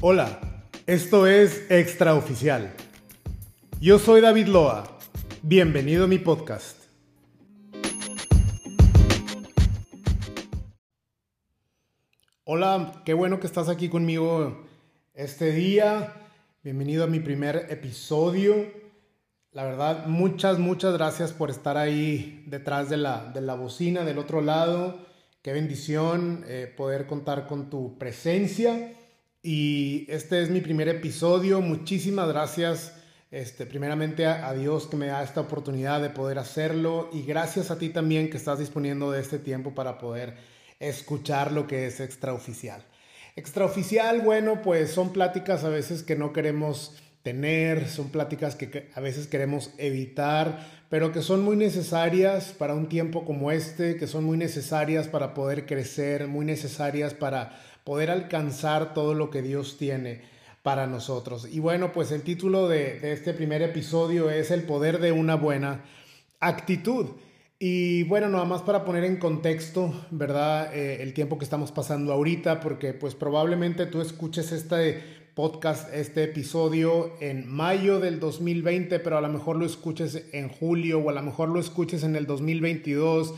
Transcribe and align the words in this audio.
Hola, 0.00 0.38
esto 0.86 1.26
es 1.26 1.68
Extraoficial. 1.72 2.72
Yo 3.80 3.98
soy 3.98 4.20
David 4.20 4.46
Loa. 4.46 4.96
Bienvenido 5.42 6.04
a 6.04 6.06
mi 6.06 6.18
podcast. 6.18 6.84
Hola, 12.44 13.02
qué 13.04 13.12
bueno 13.12 13.40
que 13.40 13.48
estás 13.48 13.68
aquí 13.68 13.88
conmigo 13.88 14.68
este 15.14 15.50
día. 15.50 16.14
Bienvenido 16.62 17.02
a 17.02 17.08
mi 17.08 17.18
primer 17.18 17.66
episodio. 17.68 18.54
La 19.50 19.64
verdad, 19.64 20.06
muchas, 20.06 20.60
muchas 20.60 20.92
gracias 20.92 21.32
por 21.32 21.50
estar 21.50 21.76
ahí 21.76 22.44
detrás 22.46 22.88
de 22.88 22.98
la, 22.98 23.32
de 23.34 23.40
la 23.40 23.56
bocina, 23.56 24.04
del 24.04 24.18
otro 24.18 24.42
lado. 24.42 24.96
Qué 25.42 25.52
bendición 25.52 26.44
eh, 26.46 26.72
poder 26.76 27.08
contar 27.08 27.48
con 27.48 27.68
tu 27.68 27.98
presencia. 27.98 28.94
Y 29.50 30.04
este 30.10 30.42
es 30.42 30.50
mi 30.50 30.60
primer 30.60 30.88
episodio. 30.88 31.62
Muchísimas 31.62 32.28
gracias, 32.28 32.92
este, 33.30 33.64
primeramente 33.64 34.26
a, 34.26 34.52
Dios 34.52 34.86
que 34.88 34.98
me 34.98 35.06
da 35.06 35.22
esta 35.22 35.40
oportunidad 35.40 36.02
de 36.02 36.10
poder 36.10 36.38
hacerlo 36.38 37.08
y 37.14 37.22
gracias 37.22 37.70
a 37.70 37.78
ti 37.78 37.88
también 37.88 38.28
que 38.28 38.36
estás 38.36 38.58
disponiendo 38.58 39.10
de 39.10 39.22
este 39.22 39.38
tiempo 39.38 39.74
para 39.74 39.96
poder 39.96 40.36
escuchar 40.80 41.52
lo 41.52 41.66
que 41.66 41.86
es 41.86 41.98
extraoficial. 41.98 42.84
Extraoficial, 43.36 44.20
bueno, 44.20 44.60
pues 44.60 44.90
son 44.90 45.14
pláticas 45.14 45.64
a 45.64 45.70
veces 45.70 46.02
que 46.02 46.14
no 46.14 46.34
queremos 46.34 46.98
tener, 47.22 47.88
son 47.88 48.10
pláticas 48.10 48.54
que 48.54 48.90
a 48.94 49.00
veces 49.00 49.28
queremos 49.28 49.70
evitar, 49.78 50.58
pero 50.90 51.10
que 51.10 51.22
son 51.22 51.42
muy 51.42 51.56
necesarias 51.56 52.52
para 52.52 52.74
un 52.74 52.90
tiempo 52.90 53.24
como 53.24 53.50
este, 53.50 53.96
que 53.96 54.06
son 54.06 54.24
muy 54.24 54.36
necesarias 54.36 55.08
para 55.08 55.32
poder 55.32 55.64
crecer, 55.64 56.26
muy 56.26 56.44
necesarias 56.44 57.14
para 57.14 57.58
poder 57.88 58.10
alcanzar 58.10 58.92
todo 58.92 59.14
lo 59.14 59.30
que 59.30 59.40
Dios 59.40 59.78
tiene 59.78 60.20
para 60.62 60.86
nosotros. 60.86 61.48
Y 61.50 61.58
bueno, 61.58 61.90
pues 61.90 62.12
el 62.12 62.20
título 62.20 62.68
de, 62.68 63.00
este 63.14 63.32
primer 63.32 63.62
episodio 63.62 64.28
es 64.28 64.50
El 64.50 64.64
poder 64.64 64.98
de 64.98 65.10
una 65.10 65.36
buena 65.36 65.86
actitud. 66.38 67.06
Y 67.58 68.02
bueno, 68.02 68.28
nada 68.28 68.44
más 68.44 68.60
para 68.60 68.84
poner 68.84 69.04
en 69.04 69.16
contexto, 69.16 70.04
¿verdad? 70.10 70.76
Eh, 70.76 71.02
el 71.02 71.14
tiempo 71.14 71.38
que 71.38 71.44
estamos 71.44 71.72
pasando 71.72 72.12
ahorita, 72.12 72.60
porque 72.60 72.92
pues 72.92 73.14
probablemente 73.14 73.86
tú 73.86 74.02
escuches 74.02 74.52
este 74.52 75.02
podcast, 75.34 75.90
este 75.94 76.24
episodio 76.24 77.14
en 77.20 77.48
mayo 77.48 78.00
del 78.00 78.20
2020, 78.20 78.98
pero 78.98 79.16
a 79.16 79.22
lo 79.22 79.30
mejor 79.30 79.56
lo 79.56 79.64
escuches 79.64 80.26
en 80.32 80.50
julio 80.50 80.98
o 80.98 81.08
a 81.08 81.14
lo 81.14 81.22
mejor 81.22 81.48
lo 81.48 81.58
escuches 81.58 82.02
en 82.02 82.16
el 82.16 82.26
2022 82.26 83.32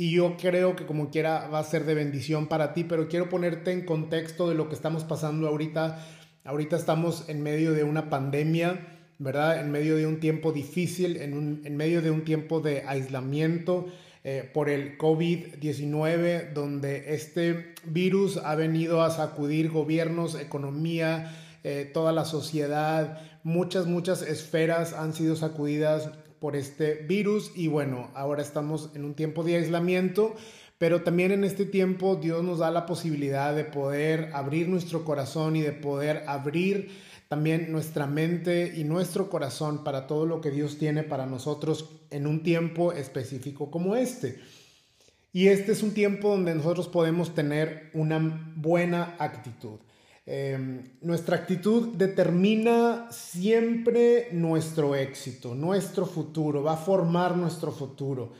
y 0.00 0.12
yo 0.12 0.38
creo 0.38 0.76
que 0.76 0.86
como 0.86 1.10
quiera 1.10 1.48
va 1.48 1.58
a 1.58 1.64
ser 1.64 1.84
de 1.84 1.92
bendición 1.92 2.46
para 2.46 2.72
ti, 2.72 2.84
pero 2.84 3.06
quiero 3.06 3.28
ponerte 3.28 3.70
en 3.70 3.84
contexto 3.84 4.48
de 4.48 4.54
lo 4.54 4.70
que 4.70 4.74
estamos 4.74 5.04
pasando 5.04 5.46
ahorita. 5.46 6.02
Ahorita 6.42 6.76
estamos 6.76 7.28
en 7.28 7.42
medio 7.42 7.74
de 7.74 7.84
una 7.84 8.08
pandemia, 8.08 8.80
¿verdad? 9.18 9.60
En 9.60 9.70
medio 9.70 9.96
de 9.96 10.06
un 10.06 10.18
tiempo 10.18 10.52
difícil, 10.52 11.18
en, 11.18 11.60
en 11.66 11.76
medio 11.76 12.00
de 12.00 12.10
un 12.10 12.24
tiempo 12.24 12.60
de 12.60 12.82
aislamiento 12.86 13.88
eh, 14.24 14.50
por 14.54 14.70
el 14.70 14.96
COVID-19, 14.96 16.54
donde 16.54 17.12
este 17.14 17.74
virus 17.84 18.38
ha 18.38 18.54
venido 18.54 19.02
a 19.02 19.10
sacudir 19.10 19.70
gobiernos, 19.70 20.34
economía, 20.34 21.30
eh, 21.62 21.90
toda 21.92 22.12
la 22.12 22.24
sociedad, 22.24 23.20
muchas, 23.42 23.84
muchas 23.84 24.22
esferas 24.22 24.94
han 24.94 25.12
sido 25.12 25.36
sacudidas 25.36 26.08
por 26.40 26.56
este 26.56 26.94
virus 26.94 27.52
y 27.54 27.68
bueno, 27.68 28.10
ahora 28.14 28.42
estamos 28.42 28.90
en 28.94 29.04
un 29.04 29.14
tiempo 29.14 29.44
de 29.44 29.56
aislamiento, 29.56 30.34
pero 30.78 31.02
también 31.02 31.30
en 31.32 31.44
este 31.44 31.66
tiempo 31.66 32.16
Dios 32.16 32.42
nos 32.42 32.58
da 32.58 32.70
la 32.70 32.86
posibilidad 32.86 33.54
de 33.54 33.64
poder 33.64 34.30
abrir 34.32 34.68
nuestro 34.68 35.04
corazón 35.04 35.56
y 35.56 35.60
de 35.60 35.72
poder 35.72 36.24
abrir 36.26 36.90
también 37.28 37.70
nuestra 37.70 38.06
mente 38.06 38.72
y 38.74 38.84
nuestro 38.84 39.30
corazón 39.30 39.84
para 39.84 40.06
todo 40.06 40.26
lo 40.26 40.40
que 40.40 40.50
Dios 40.50 40.78
tiene 40.78 41.04
para 41.04 41.26
nosotros 41.26 41.88
en 42.10 42.26
un 42.26 42.42
tiempo 42.42 42.92
específico 42.92 43.70
como 43.70 43.94
este. 43.94 44.40
Y 45.32 45.46
este 45.46 45.72
es 45.72 45.82
un 45.82 45.94
tiempo 45.94 46.30
donde 46.30 46.54
nosotros 46.54 46.88
podemos 46.88 47.34
tener 47.34 47.90
una 47.92 48.52
buena 48.56 49.14
actitud. 49.18 49.78
Em, 50.32 50.84
nuestra 51.02 51.34
actitud 51.34 51.88
determina 51.96 53.08
siempre 53.10 54.28
nuestro 54.30 54.94
éxito, 54.94 55.56
nuestro 55.56 56.06
futuro, 56.06 56.62
va 56.62 56.74
a 56.74 56.76
formar 56.76 57.36
nuestro 57.36 57.72
futuro. 57.72 58.32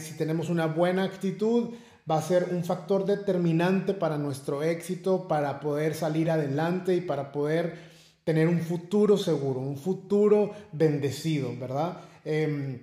si 0.00 0.16
tenemos 0.16 0.50
una 0.50 0.66
buena 0.66 1.04
actitud, 1.04 1.74
va 2.10 2.18
a 2.18 2.22
ser 2.22 2.48
un 2.50 2.64
factor 2.64 3.06
determinante 3.06 3.94
para 3.94 4.18
nuestro 4.18 4.64
éxito, 4.64 5.28
para 5.28 5.60
poder 5.60 5.94
salir 5.94 6.28
adelante 6.28 6.96
y 6.96 7.00
para 7.00 7.30
poder 7.30 7.76
tener 8.24 8.48
un 8.48 8.58
futuro 8.58 9.16
seguro, 9.16 9.60
un 9.60 9.76
futuro 9.76 10.50
bendecido, 10.72 11.56
¿verdad? 11.56 12.00
Em, 12.24 12.82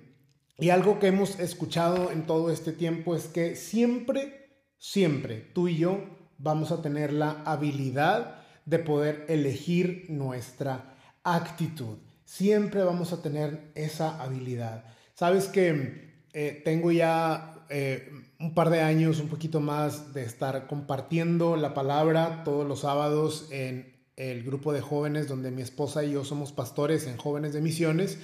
y 0.58 0.70
algo 0.70 0.98
que 0.98 1.08
hemos 1.08 1.38
escuchado 1.38 2.10
en 2.10 2.24
todo 2.24 2.50
este 2.50 2.72
tiempo 2.72 3.14
es 3.14 3.26
que 3.26 3.54
siempre, 3.54 4.64
siempre 4.78 5.42
tú 5.52 5.68
y 5.68 5.76
yo 5.76 6.19
vamos 6.42 6.72
a 6.72 6.82
tener 6.82 7.12
la 7.12 7.42
habilidad 7.44 8.36
de 8.64 8.78
poder 8.78 9.26
elegir 9.28 10.06
nuestra 10.08 10.94
actitud. 11.22 11.98
Siempre 12.24 12.82
vamos 12.82 13.12
a 13.12 13.22
tener 13.22 13.72
esa 13.74 14.22
habilidad. 14.22 14.84
Sabes 15.14 15.48
que 15.48 16.24
eh, 16.32 16.62
tengo 16.64 16.92
ya 16.92 17.66
eh, 17.68 18.10
un 18.38 18.54
par 18.54 18.70
de 18.70 18.80
años, 18.80 19.20
un 19.20 19.28
poquito 19.28 19.60
más, 19.60 20.14
de 20.14 20.24
estar 20.24 20.66
compartiendo 20.66 21.56
la 21.56 21.74
palabra 21.74 22.42
todos 22.44 22.66
los 22.66 22.80
sábados 22.80 23.48
en 23.50 23.92
el 24.16 24.42
grupo 24.44 24.72
de 24.72 24.80
jóvenes 24.80 25.28
donde 25.28 25.50
mi 25.50 25.62
esposa 25.62 26.04
y 26.04 26.12
yo 26.12 26.24
somos 26.24 26.52
pastores 26.52 27.06
en 27.06 27.16
jóvenes 27.16 27.52
de 27.52 27.60
misiones. 27.60 28.18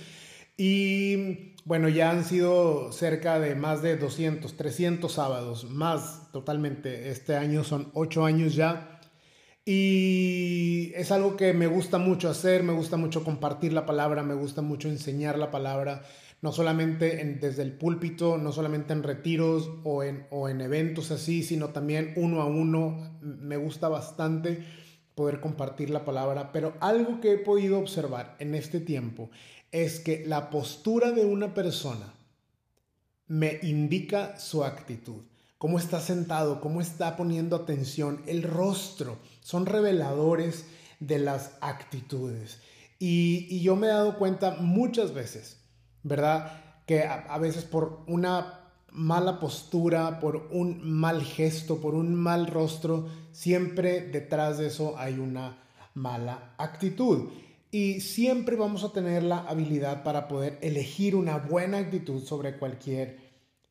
Y 0.56 1.56
bueno, 1.66 1.88
ya 1.88 2.12
han 2.12 2.25
sido 2.25 2.93
cerca 2.93 3.41
de 3.41 3.56
más 3.56 3.82
de 3.82 3.97
200, 3.97 4.56
300 4.56 5.10
sábados, 5.12 5.69
más 5.69 6.31
totalmente. 6.31 7.10
Este 7.10 7.34
año 7.34 7.65
son 7.65 7.91
8 7.94 8.25
años 8.25 8.54
ya. 8.54 9.00
Y 9.65 10.93
es 10.94 11.10
algo 11.10 11.37
que 11.37 11.53
me 11.55 11.66
gusta 11.66 11.99
mucho 11.99 12.31
hacer, 12.31 12.62
me 12.62 12.72
gusta 12.72 12.97
mucho 12.97 13.25
compartir 13.25 13.72
la 13.72 13.84
palabra, 13.84 14.22
me 14.22 14.34
gusta 14.34 14.62
mucho 14.62 14.88
enseñar 14.88 15.41
la 15.41 15.50
palabra, 15.50 16.05
no 16.41 16.53
solamente 16.53 17.37
desde 17.41 17.62
el 17.62 17.72
púlpito, 17.72 18.38
no 18.38 18.53
solamente 18.53 18.93
en 18.93 19.03
retiros 19.03 19.69
o 19.82 20.05
en, 20.05 20.28
o 20.31 20.49
en 20.49 20.60
eventos 20.60 21.10
así, 21.10 21.43
sino 21.43 21.71
también 21.71 22.12
uno 22.15 22.43
a 22.43 22.47
uno. 22.47 23.19
Me 23.22 23.56
gusta 23.56 23.88
bastante 23.88 24.65
poder 25.16 25.41
compartir 25.41 25.91
la 25.91 26.05
palabra, 26.05 26.53
pero 26.53 26.75
algo 26.78 27.21
que 27.21 27.32
he 27.32 27.38
podido 27.38 27.78
observar 27.78 28.37
en 28.38 28.55
este 28.55 28.78
tiempo 28.78 29.31
es 29.72 30.00
que 30.00 30.25
la 30.27 30.50
postura 30.50 31.12
de 31.12 31.25
una 31.25 31.54
persona 31.54 32.15
me 33.27 33.59
indica 33.62 34.38
su 34.38 34.65
actitud. 34.65 35.22
Cómo 35.59 35.78
está 35.78 36.00
sentado, 36.00 36.60
cómo 36.60 36.81
está 36.81 37.16
poniendo 37.16 37.56
atención, 37.56 38.22
el 38.26 38.43
rostro, 38.43 39.19
son 39.41 39.66
reveladores 39.66 40.66
de 41.00 41.19
las 41.19 41.53
actitudes. 41.60 42.60
Y, 42.99 43.60
yo 43.60 43.76
me 43.76 43.87
he 43.87 43.91
dado 43.91 44.19
cuenta 44.19 44.56
muchas 44.60 45.12
veces, 45.12 45.59
¿verdad? 46.03 46.62
Que 46.87 47.05
a 47.05 47.38
veces 47.38 47.65
por 47.65 48.05
una 48.06 48.60
mala 48.93 49.41
postura, 49.41 50.21
por 50.21 50.49
un 50.50 50.88
mal 50.88 51.22
gesto, 51.22 51.81
por 51.81 51.94
un 51.94 52.15
mal 52.15 52.47
rostro, 52.47 53.09
siempre 53.32 54.00
detrás 54.00 54.59
de 54.59 54.69
eso 54.69 54.99
hay 54.99 55.19
una 55.19 55.59
mala 55.94 56.55
actitud 56.59 57.28
y 57.71 58.00
siempre 58.00 58.56
vamos 58.56 58.84
a 58.84 58.93
tener 58.93 59.22
la 59.22 59.38
habilidad 59.38 60.03
para 60.03 60.28
poder 60.28 60.59
elegir 60.62 61.16
una 61.16 61.38
buena 61.38 61.78
actitud 61.78 62.22
sobre 62.22 62.56
cualquier 62.56 63.19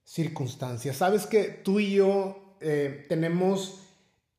circunstancia. 0.03 0.94
Sabes 0.94 1.25
que 1.25 1.46
tú 1.46 1.79
y 1.79 1.93
yo 1.93 2.55
eh, 2.61 3.05
tenemos 3.09 3.79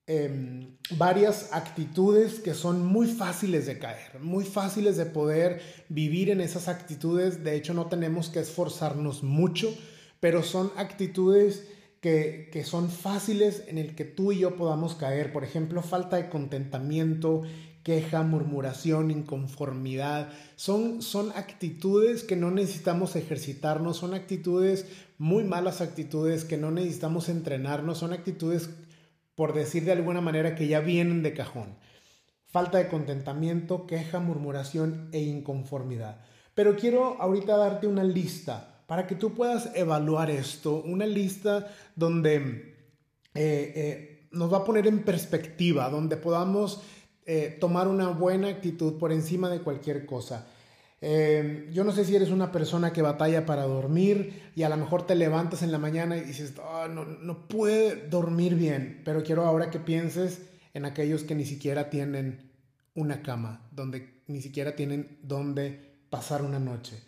em, 0.07 0.77
varias 0.97 1.53
actitudes 1.53 2.39
que 2.39 2.55
son 2.55 2.87
muy 2.87 3.09
fáciles 3.09 3.67
de 3.67 3.79
caer, 3.79 4.21
muy 4.21 4.45
fáciles 4.45 4.97
de 4.97 5.07
poder 5.07 5.61
vivir 5.89 6.31
en 6.31 6.41
esas 6.41 6.69
actitudes. 6.69 7.43
De 7.43 7.57
hecho, 7.57 7.75
no 7.75 7.87
tenemos 7.87 8.29
que 8.29 8.41
esforzarnos 8.41 9.23
mucho, 9.23 9.75
pero 10.21 10.43
son 10.43 10.71
actitudes 10.77 11.67
que, 12.01 12.51
que, 12.53 12.63
son 12.63 12.91
fáciles 12.91 13.65
en 13.67 13.79
el 13.79 13.97
que 13.97 14.05
tú 14.05 14.31
y 14.31 14.39
yo 14.39 14.55
podamos 14.57 14.95
caer. 14.95 15.33
Por 15.33 15.43
ejemplo, 15.43 15.83
falta 15.83 16.17
de 16.17 16.29
contentamiento, 16.29 17.43
queja, 17.87 18.25
murmuración, 18.25 19.13
inconformidad. 19.13 20.31
Son, 20.57 21.03
son 21.03 21.31
actitudes 21.37 22.25
que 22.25 22.35
no 22.35 22.51
necesitamos 22.51 23.15
ejercitarnos, 23.15 23.99
son 23.99 24.13
actitudes, 24.13 24.87
muy 25.19 25.45
malas 25.45 25.81
actitudes 25.81 26.45
que 26.45 26.57
no 26.57 26.73
necesitamos 26.73 27.29
entrenarnos, 27.29 27.99
son 27.99 28.13
actitudes, 28.13 28.71
por 29.37 29.55
decir 29.55 29.85
de 29.85 29.93
alguna 29.93 30.21
manera, 30.21 30.57
que 30.57 30.67
ya 30.67 30.81
vienen 30.81 31.23
de 31.23 31.33
cajón. 31.33 31.77
Falta 32.49 32.79
de 32.79 32.89
contentamiento, 32.89 33.87
queja, 33.87 34.19
murmuración 34.19 35.09
e 35.13 35.21
inconformidad. 35.21 36.23
Pero 36.57 36.75
quiero 36.75 37.23
ahorita 37.23 37.57
darte 37.57 37.87
una 37.87 38.03
lista 38.03 38.83
para 38.89 39.07
que 39.07 39.15
tú 39.15 39.33
puedas 39.33 39.71
evaluar 39.77 40.29
esto, 40.29 40.83
una 40.85 41.07
lista 41.07 41.69
donde 41.95 42.35
eh, 43.33 43.73
eh, 43.77 44.29
nos 44.33 44.53
va 44.53 44.59
a 44.59 44.65
poner 44.65 44.89
en 44.89 45.05
perspectiva, 45.05 45.89
donde 45.89 46.17
podamos 46.17 46.81
eh, 47.27 47.57
tomar 47.61 47.89
una 47.89 48.09
buena 48.09 48.49
actitud 48.49 48.99
por 48.99 49.13
encima 49.13 49.51
de 49.51 49.61
cualquier 49.61 50.07
cosa. 50.07 50.47
Eh, 51.01 51.69
yo 51.73 51.85
no 51.85 51.93
sé 51.93 52.05
si 52.05 52.17
eres 52.17 52.31
una 52.31 52.53
persona 52.53 52.93
que 52.93 53.03
batalla 53.03 53.45
para 53.45 53.65
dormir 53.65 54.51
y 54.55 54.63
a 54.63 54.69
lo 54.69 54.77
mejor 54.77 55.07
te 55.07 55.15
levantas 55.15 55.63
en 55.63 55.73
la 55.73 55.79
mañana 55.79 56.17
y 56.17 56.23
dices, 56.23 56.55
ah, 56.63 56.89
no, 56.89 57.05
no 57.05 57.49
puede 57.49 58.09
dormir 58.09 58.55
bien, 58.55 59.03
pero 59.05 59.23
quiero 59.23 59.45
ahora 59.45 59.71
que 59.71 59.79
pienses 59.79 60.41
en 60.73 60.85
aquellos 60.85 61.25
que 61.25 61.35
ni 61.35 61.45
siquiera 61.45 61.91
tienen 61.91 62.51
una 62.95 63.23
cama, 63.23 63.69
donde 63.73 64.23
ni 64.27 64.41
siquiera 64.41 64.75
tienen 64.75 65.19
dónde 65.23 65.97
pasar 66.09 66.43
una 66.43 66.59
noche. 66.59 67.03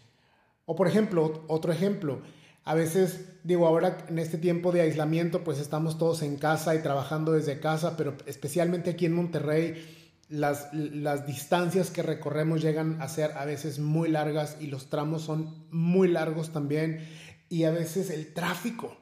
O 0.67 0.76
por 0.76 0.87
ejemplo, 0.87 1.44
otro 1.49 1.73
ejemplo, 1.73 2.21
a 2.64 2.75
veces 2.75 3.25
digo, 3.44 3.67
ahora 3.67 4.05
en 4.09 4.19
este 4.19 4.37
tiempo 4.37 4.73
de 4.73 4.82
aislamiento, 4.82 5.43
pues 5.43 5.59
estamos 5.59 5.97
todos 5.97 6.23
en 6.23 6.37
casa 6.37 6.75
y 6.75 6.82
trabajando 6.82 7.32
desde 7.32 7.61
casa, 7.61 7.97
pero 7.97 8.14
especialmente 8.26 8.91
aquí 8.91 9.06
en 9.06 9.14
Monterrey, 9.14 9.98
las, 10.28 10.72
las 10.72 11.26
distancias 11.26 11.90
que 11.90 12.02
recorremos 12.02 12.60
llegan 12.62 13.00
a 13.00 13.08
ser 13.08 13.32
a 13.32 13.44
veces 13.44 13.78
muy 13.78 14.08
largas 14.08 14.56
y 14.60 14.66
los 14.66 14.90
tramos 14.90 15.22
son 15.22 15.66
muy 15.70 16.08
largos 16.08 16.52
también 16.52 17.06
y 17.48 17.64
a 17.64 17.70
veces 17.70 18.10
el 18.10 18.32
tráfico. 18.34 18.96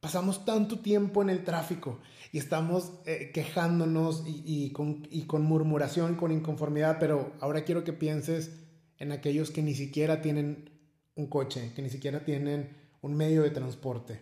Pasamos 0.00 0.46
tanto 0.46 0.78
tiempo 0.78 1.20
en 1.20 1.28
el 1.28 1.44
tráfico 1.44 2.00
y 2.32 2.38
estamos 2.38 2.92
eh, 3.04 3.30
quejándonos 3.34 4.24
y, 4.26 4.42
y, 4.46 4.72
con, 4.72 5.06
y 5.10 5.24
con 5.24 5.42
murmuración, 5.42 6.14
con 6.14 6.32
inconformidad, 6.32 6.96
pero 6.98 7.34
ahora 7.40 7.64
quiero 7.64 7.84
que 7.84 7.92
pienses 7.92 8.50
en 8.98 9.12
aquellos 9.12 9.50
que 9.50 9.62
ni 9.62 9.74
siquiera 9.74 10.22
tienen 10.22 10.70
un 11.16 11.26
coche, 11.26 11.72
que 11.74 11.82
ni 11.82 11.90
siquiera 11.90 12.24
tienen 12.24 12.76
un 13.02 13.14
medio 13.14 13.42
de 13.42 13.50
transporte. 13.50 14.20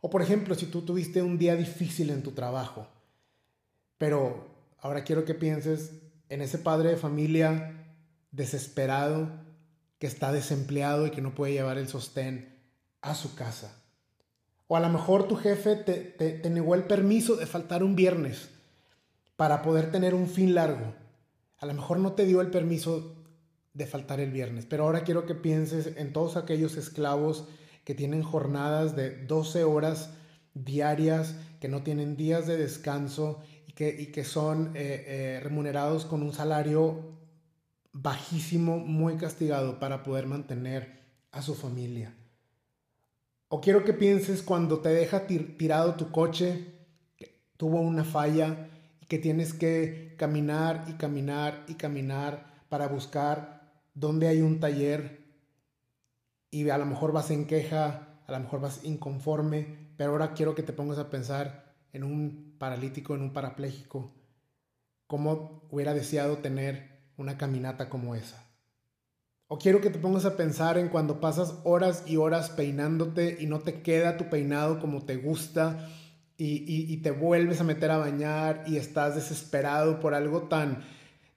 O 0.00 0.08
por 0.08 0.22
ejemplo, 0.22 0.54
si 0.54 0.66
tú 0.66 0.82
tuviste 0.82 1.20
un 1.22 1.38
día 1.38 1.56
difícil 1.56 2.08
en 2.10 2.22
tu 2.22 2.32
trabajo, 2.32 2.86
pero 3.98 4.59
Ahora 4.80 5.04
quiero 5.04 5.24
que 5.24 5.34
pienses 5.34 5.92
en 6.28 6.42
ese 6.42 6.58
padre 6.58 6.90
de 6.90 6.96
familia 6.96 7.76
desesperado 8.30 9.28
que 9.98 10.06
está 10.06 10.32
desempleado 10.32 11.06
y 11.06 11.10
que 11.10 11.20
no 11.20 11.34
puede 11.34 11.52
llevar 11.52 11.76
el 11.76 11.88
sostén 11.88 12.58
a 13.02 13.14
su 13.14 13.34
casa. 13.34 13.76
O 14.66 14.76
a 14.76 14.80
lo 14.80 14.88
mejor 14.88 15.28
tu 15.28 15.36
jefe 15.36 15.76
te, 15.76 16.48
negó 16.48 16.74
el 16.74 16.84
permiso 16.84 17.36
de 17.36 17.46
faltar 17.46 17.82
un 17.82 17.96
viernes 17.96 18.48
para 19.36 19.62
poder 19.62 19.90
tener 19.90 20.14
un 20.14 20.28
fin 20.28 20.54
largo. 20.54 20.94
A 21.58 21.66
lo 21.66 21.74
mejor 21.74 21.98
no 21.98 22.12
te 22.12 22.24
dio 22.24 22.40
el 22.40 22.50
permiso 22.50 23.16
de 23.74 23.86
faltar 23.86 24.20
el 24.20 24.30
viernes, 24.30 24.66
pero 24.66 24.84
ahora 24.84 25.04
quiero 25.04 25.26
que 25.26 25.34
pienses 25.34 25.96
en 25.96 26.12
todos 26.12 26.36
aquellos 26.36 26.76
esclavos 26.76 27.46
que 27.84 27.94
tienen 27.94 28.22
jornadas 28.22 28.96
de 28.96 29.24
12 29.26 29.64
horas 29.64 30.10
diarias, 30.54 31.34
que 31.60 31.68
no 31.68 31.82
tienen 31.82 32.16
días 32.16 32.46
de 32.46 32.56
descanso 32.56 33.40
y 33.78 34.06
que 34.06 34.24
son 34.24 34.76
eh, 34.76 35.04
eh, 35.06 35.40
remunerados 35.42 36.04
con 36.04 36.22
un 36.22 36.32
salario 36.32 37.18
bajísimo, 37.92 38.78
muy 38.78 39.16
castigado 39.16 39.78
para 39.78 40.02
poder 40.02 40.26
mantener 40.26 41.00
a 41.32 41.42
su 41.42 41.54
familia. 41.54 42.14
O 43.48 43.60
quiero 43.60 43.84
que 43.84 43.92
pienses 43.92 44.42
cuando 44.42 44.80
te 44.80 44.90
deja 44.90 45.26
tirado 45.26 45.94
tu 45.94 46.10
coche, 46.10 46.66
tuvo 47.56 47.80
una 47.80 48.04
falla 48.04 48.68
y 49.00 49.06
que 49.06 49.18
tienes 49.18 49.52
que 49.52 50.14
caminar 50.16 50.84
y 50.88 50.92
caminar 50.92 51.64
y 51.66 51.74
caminar 51.74 52.62
para 52.68 52.86
buscar 52.86 53.82
dónde 53.94 54.28
hay 54.28 54.40
un 54.40 54.60
taller 54.60 55.20
y 56.50 56.68
a 56.70 56.78
lo 56.78 56.86
mejor 56.86 57.12
vas 57.12 57.30
en 57.30 57.46
queja, 57.46 58.20
a 58.26 58.32
lo 58.32 58.40
mejor 58.40 58.60
vas 58.60 58.84
inconforme, 58.84 59.92
pero 59.96 60.12
ahora 60.12 60.32
quiero 60.32 60.54
que 60.54 60.62
te 60.62 60.72
pongas 60.72 60.98
a 60.98 61.10
pensar 61.10 61.69
en 61.92 62.04
un 62.04 62.56
paralítico, 62.58 63.14
en 63.14 63.22
un 63.22 63.32
parapléjico, 63.32 64.12
cómo 65.06 65.66
hubiera 65.70 65.94
deseado 65.94 66.38
tener 66.38 67.10
una 67.16 67.36
caminata 67.36 67.88
como 67.88 68.14
esa. 68.14 68.46
O 69.48 69.58
quiero 69.58 69.80
que 69.80 69.90
te 69.90 69.98
pongas 69.98 70.24
a 70.24 70.36
pensar 70.36 70.78
en 70.78 70.88
cuando 70.88 71.20
pasas 71.20 71.56
horas 71.64 72.04
y 72.06 72.16
horas 72.16 72.50
peinándote 72.50 73.38
y 73.40 73.46
no 73.46 73.58
te 73.58 73.82
queda 73.82 74.16
tu 74.16 74.30
peinado 74.30 74.78
como 74.78 75.04
te 75.04 75.16
gusta 75.16 75.88
y, 76.36 76.96
te 76.98 77.10
vuelves 77.10 77.60
a 77.60 77.64
meter 77.64 77.90
a 77.90 77.98
bañar 77.98 78.64
y 78.66 78.76
estás 78.76 79.14
desesperado 79.14 80.00
por 80.00 80.14
algo 80.14 80.42
tan, 80.42 80.84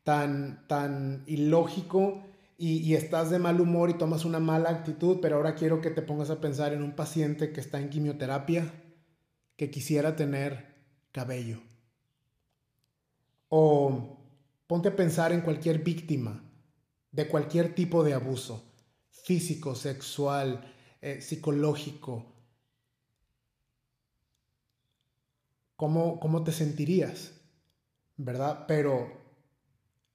tan, 0.04 0.66
tan 0.68 1.24
ilógico 1.26 2.22
y, 2.58 2.78
y, 2.78 2.94
estás 2.94 3.30
de 3.30 3.40
mal 3.40 3.60
humor 3.60 3.90
y 3.90 3.96
tomas 3.96 4.24
una 4.24 4.40
mala 4.40 4.70
actitud, 4.70 5.18
pero 5.22 5.38
ahora 5.38 5.56
quiero 5.56 5.82
que 5.82 5.90
te 5.90 6.04
pongas 6.04 6.30
a 6.30 6.40
pensar 6.40 6.72
en 6.72 6.84
un 6.84 6.94
paciente 6.94 7.52
que 7.52 7.60
está 7.60 7.82
en 7.82 7.90
quimioterapia 7.90 8.72
que 9.56 9.70
quisiera 9.70 10.16
tener 10.16 10.74
cabello. 11.12 11.62
O 13.50 14.18
ponte 14.68 14.90
a 14.90 14.96
pensar 14.96 15.32
en 15.32 15.42
cualquier 15.42 15.80
víctima 15.80 16.44
de 17.12 17.28
cualquier 17.28 17.76
tipo 17.76 18.04
de 18.04 18.14
abuso, 18.14 18.74
físico, 19.12 19.76
sexual, 19.76 20.74
eh, 21.02 21.22
psicológico. 21.22 22.34
¿Cómo, 25.76 26.20
¿Cómo 26.20 26.44
te 26.44 26.52
sentirías? 26.52 27.34
¿Verdad? 28.18 28.66
Pero 28.68 29.22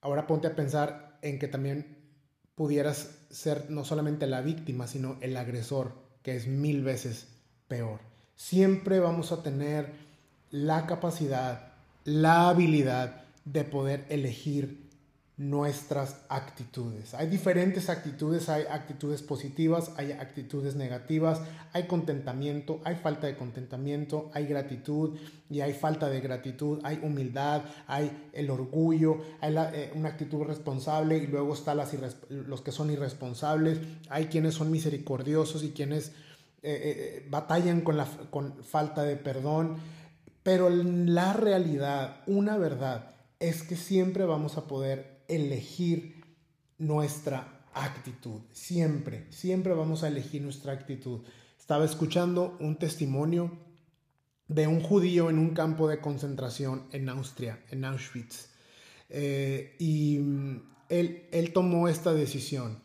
ahora 0.00 0.26
ponte 0.26 0.48
a 0.48 0.56
pensar 0.56 1.18
en 1.22 1.38
que 1.38 1.46
también 1.46 2.12
pudieras 2.56 3.26
ser 3.30 3.70
no 3.70 3.84
solamente 3.84 4.26
la 4.26 4.40
víctima, 4.40 4.88
sino 4.88 5.18
el 5.20 5.36
agresor, 5.36 5.94
que 6.22 6.34
es 6.34 6.48
mil 6.48 6.82
veces 6.82 7.28
peor 7.68 8.07
siempre 8.38 9.00
vamos 9.00 9.32
a 9.32 9.42
tener 9.42 9.92
la 10.50 10.86
capacidad, 10.86 11.72
la 12.04 12.48
habilidad 12.48 13.24
de 13.44 13.64
poder 13.64 14.06
elegir 14.08 14.88
nuestras 15.36 16.20
actitudes. 16.28 17.14
Hay 17.14 17.28
diferentes 17.28 17.88
actitudes, 17.88 18.48
hay 18.48 18.64
actitudes 18.70 19.22
positivas, 19.22 19.92
hay 19.96 20.12
actitudes 20.12 20.74
negativas, 20.74 21.40
hay 21.72 21.84
contentamiento, 21.84 22.80
hay 22.84 22.96
falta 22.96 23.26
de 23.26 23.36
contentamiento, 23.36 24.30
hay 24.34 24.46
gratitud 24.46 25.16
y 25.50 25.60
hay 25.60 25.74
falta 25.74 26.08
de 26.08 26.20
gratitud, 26.20 26.80
hay 26.82 27.00
humildad, 27.02 27.62
hay 27.86 28.30
el 28.32 28.50
orgullo, 28.50 29.18
hay 29.40 29.54
eh, 29.74 29.92
una 29.94 30.10
actitud 30.10 30.44
responsable 30.44 31.18
y 31.18 31.26
luego 31.26 31.54
están 31.54 31.78
los 32.28 32.60
que 32.60 32.72
son 32.72 32.90
irresponsables, 32.90 33.78
hay 34.08 34.26
quienes 34.26 34.54
son 34.54 34.70
misericordiosos 34.72 35.62
y 35.62 35.70
quienes 35.70 36.12
eh, 36.62 37.22
eh, 37.22 37.26
batallan 37.30 37.82
con 37.82 37.96
la 37.96 38.06
con 38.30 38.64
falta 38.64 39.04
de 39.04 39.16
perdón, 39.16 39.76
pero 40.42 40.70
la 40.70 41.32
realidad, 41.32 42.22
una 42.26 42.56
verdad, 42.56 43.14
es 43.38 43.62
que 43.62 43.76
siempre 43.76 44.24
vamos 44.24 44.56
a 44.56 44.66
poder 44.66 45.22
elegir 45.28 46.24
nuestra 46.78 47.62
actitud, 47.74 48.40
siempre, 48.50 49.26
siempre 49.30 49.72
vamos 49.74 50.02
a 50.02 50.08
elegir 50.08 50.42
nuestra 50.42 50.72
actitud. 50.72 51.20
Estaba 51.58 51.84
escuchando 51.84 52.56
un 52.60 52.76
testimonio 52.76 53.52
de 54.48 54.66
un 54.66 54.80
judío 54.80 55.30
en 55.30 55.38
un 55.38 55.50
campo 55.50 55.86
de 55.86 56.00
concentración 56.00 56.88
en 56.92 57.08
Austria, 57.08 57.62
en 57.70 57.84
Auschwitz, 57.84 58.48
eh, 59.10 59.76
y 59.78 60.18
mm, 60.18 60.62
él, 60.88 61.28
él 61.30 61.52
tomó 61.52 61.88
esta 61.88 62.14
decisión. 62.14 62.80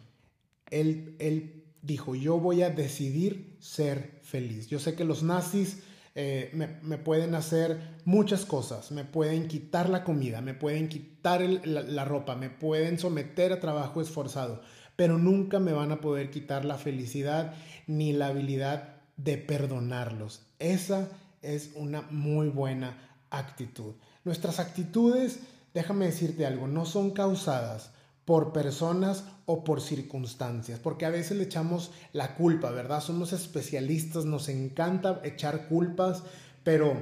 Él, 0.70 1.16
él 1.20 1.63
dijo, 1.84 2.16
yo 2.16 2.40
voy 2.40 2.64
a 2.64 2.72
decidir 2.72 3.56
ser 3.60 4.20
feliz. 4.24 4.68
Yo 4.68 4.80
sé 4.80 4.96
que 4.96 5.04
los 5.04 5.22
nazis 5.22 5.84
eh, 6.16 6.50
me, 6.54 6.98
pueden 6.98 7.36
hacer 7.36 7.80
muchas 8.06 8.46
cosas, 8.46 8.92
me 8.92 9.04
pueden 9.04 9.48
quitar 9.48 9.90
la 9.90 10.04
comida, 10.04 10.42
me 10.42 10.54
pueden 10.54 10.88
quitar 10.88 11.42
la, 11.42 12.06
ropa, 12.06 12.36
me 12.36 12.50
pueden 12.50 12.98
someter 12.98 13.52
a 13.52 13.60
trabajo 13.60 14.02
esforzado, 14.02 14.62
pero 14.96 15.18
nunca 15.18 15.60
me 15.60 15.74
van 15.74 15.92
a 15.92 16.02
poder 16.02 16.32
quitar 16.32 16.66
la 16.66 16.78
felicidad 16.78 17.54
ni 17.86 18.14
la 18.14 18.28
habilidad 18.28 19.02
de 19.18 19.38
perdonarlos. 19.38 20.46
Esa 20.60 21.10
es 21.42 21.72
una 21.76 22.02
muy 22.12 22.48
buena 22.48 22.98
actitud. 23.30 23.96
Nuestras 24.24 24.60
actitudes, 24.60 25.40
déjame 25.74 26.06
decirte 26.06 26.46
algo, 26.46 26.68
no 26.68 26.86
son 26.86 27.12
causadas 27.12 27.92
por 28.26 28.54
personas 28.54 29.26
o 29.46 29.64
por 29.64 29.82
circunstancias, 29.82 30.80
porque 30.80 31.06
a 31.06 31.10
veces 31.10 31.38
le 31.38 31.44
echamos 31.44 31.92
la 32.14 32.36
culpa, 32.36 32.72
¿verdad? 32.72 33.02
Somos 33.02 33.34
especialistas, 33.34 34.26
nos 34.26 34.48
encanta 34.48 35.20
echar 35.24 35.68
culpas, 35.68 36.24
pero 36.64 37.02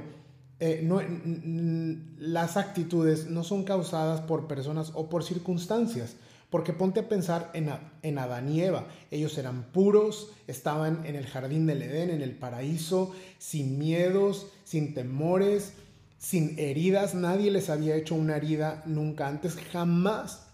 eh, 0.58 0.80
no, 0.82 1.00
las 2.18 2.56
actitudes 2.56 3.26
no 3.26 3.44
son 3.44 3.64
causadas 3.64 4.20
por 4.20 4.48
personas 4.48 4.92
o 4.94 5.08
por 5.08 5.24
circunstancias. 5.24 6.16
Porque 6.50 6.74
ponte 6.74 7.00
a 7.00 7.08
pensar 7.08 7.50
en, 7.54 7.70
en 8.02 8.18
Adán 8.18 8.50
y 8.50 8.60
Eva. 8.60 8.86
Ellos 9.10 9.38
eran 9.38 9.72
puros, 9.72 10.32
estaban 10.46 11.06
en 11.06 11.16
el 11.16 11.26
jardín 11.26 11.66
del 11.66 11.80
Edén, 11.80 12.10
en 12.10 12.20
el 12.20 12.36
paraíso, 12.36 13.12
sin 13.38 13.78
miedos, 13.78 14.48
sin 14.62 14.92
temores, 14.92 15.72
sin 16.18 16.58
heridas. 16.58 17.14
Nadie 17.14 17.50
les 17.50 17.70
había 17.70 17.96
hecho 17.96 18.14
una 18.14 18.36
herida 18.36 18.82
nunca 18.84 19.28
antes, 19.28 19.56
jamás 19.72 20.51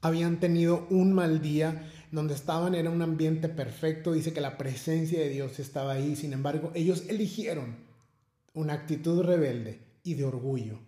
habían 0.00 0.40
tenido 0.40 0.86
un 0.90 1.12
mal 1.12 1.40
día, 1.42 1.90
donde 2.10 2.34
estaban 2.34 2.74
era 2.74 2.90
un 2.90 3.02
ambiente 3.02 3.48
perfecto, 3.48 4.12
dice 4.12 4.32
que 4.32 4.40
la 4.40 4.58
presencia 4.58 5.20
de 5.20 5.28
Dios 5.28 5.58
estaba 5.58 5.92
ahí, 5.92 6.16
sin 6.16 6.32
embargo 6.32 6.72
ellos 6.74 7.04
eligieron 7.08 7.76
una 8.54 8.72
actitud 8.72 9.22
rebelde 9.22 9.80
y 10.02 10.14
de 10.14 10.24
orgullo. 10.24 10.78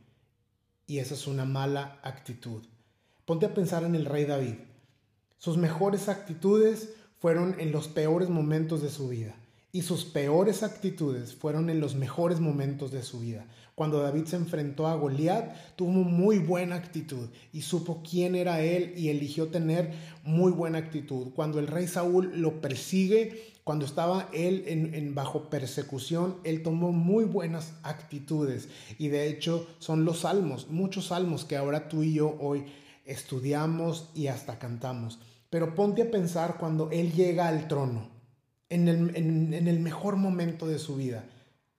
y 0.87 0.99
esa 0.99 1.14
es 1.14 1.26
una 1.26 1.45
mala 1.45 2.00
actitud. 2.02 2.62
Ponte 3.25 3.47
a 3.47 3.54
pensar 3.54 3.85
en 3.85 3.95
el 3.95 4.04
rey 4.04 4.25
David. 4.25 4.57
Sus 5.38 5.57
mejores 5.57 6.09
actitudes 6.09 6.90
fueron 7.19 7.59
en 7.61 7.73
los 7.73 7.88
peores 7.88 8.28
momentos 8.28 8.83
de 8.83 8.90
su 8.90 9.09
vida 9.09 9.35
y 9.71 9.83
sus 9.83 10.04
peores 10.04 10.62
actitudes 10.62 11.35
fueron 11.35 11.71
en 11.71 11.81
los 11.81 11.95
mejores 11.95 12.40
momentos 12.40 12.92
de 12.92 13.02
su 13.02 13.21
vida. 13.21 13.47
Cuando 13.75 14.02
David 14.02 14.26
se 14.26 14.37
enfrentó 14.37 14.87
a 14.87 14.97
Goliat, 14.97 15.76
tuvo 15.76 15.91
muy 15.91 16.38
buena 16.38 16.76
actitud 16.76 17.31
y 17.52 17.62
supo 17.62 18.02
quién 18.09 18.35
era 18.35 18.61
él 18.61 18.93
y 18.97 19.09
eligió 19.09 19.49
tener 19.49 19.93
muy 20.25 20.52
buena 20.52 20.79
actitud. 20.79 21.33
Cuando 21.35 21.59
el 21.59 21.67
rey 21.67 21.88
Saúl 21.88 22.33
lo 22.35 22.61
persigue, 22.61 23.52
cuando 23.64 23.87
estaba 23.87 24.29
él 24.33 24.64
en, 24.67 25.14
bajo 25.14 25.49
persecución, 25.49 26.37
él 26.45 26.62
tomó 26.62 26.93
muy 26.93 27.25
buenas 27.25 27.75
actitudes 27.83 28.69
y 28.99 29.09
de 29.09 29.29
hecho 29.29 29.67
son 29.79 30.05
los 30.05 30.21
salmos, 30.21 30.69
muchos 30.69 31.07
salmos 31.07 31.45
que 31.45 31.57
ahora 31.57 31.88
tú 31.88 32.02
y 32.02 32.14
yo 32.14 32.37
hoy 32.41 32.67
estudiamos 33.07 34.11
y 34.14 34.26
hasta 34.26 34.59
cantamos. 34.59 35.19
Pero 35.49 35.75
ponte 35.75 36.02
a 36.02 36.11
pensar 36.11 36.57
cuando 36.59 36.91
él 36.91 37.12
llega 37.12 37.49
al 37.49 37.69
trono, 37.69 38.11
en 38.69 38.88
el, 38.88 39.17
en 39.17 39.69
el 39.69 39.81
mejor 39.81 40.17
momento 40.17 40.67
de 40.67 40.79
su 40.79 40.97
vida, 40.97 41.25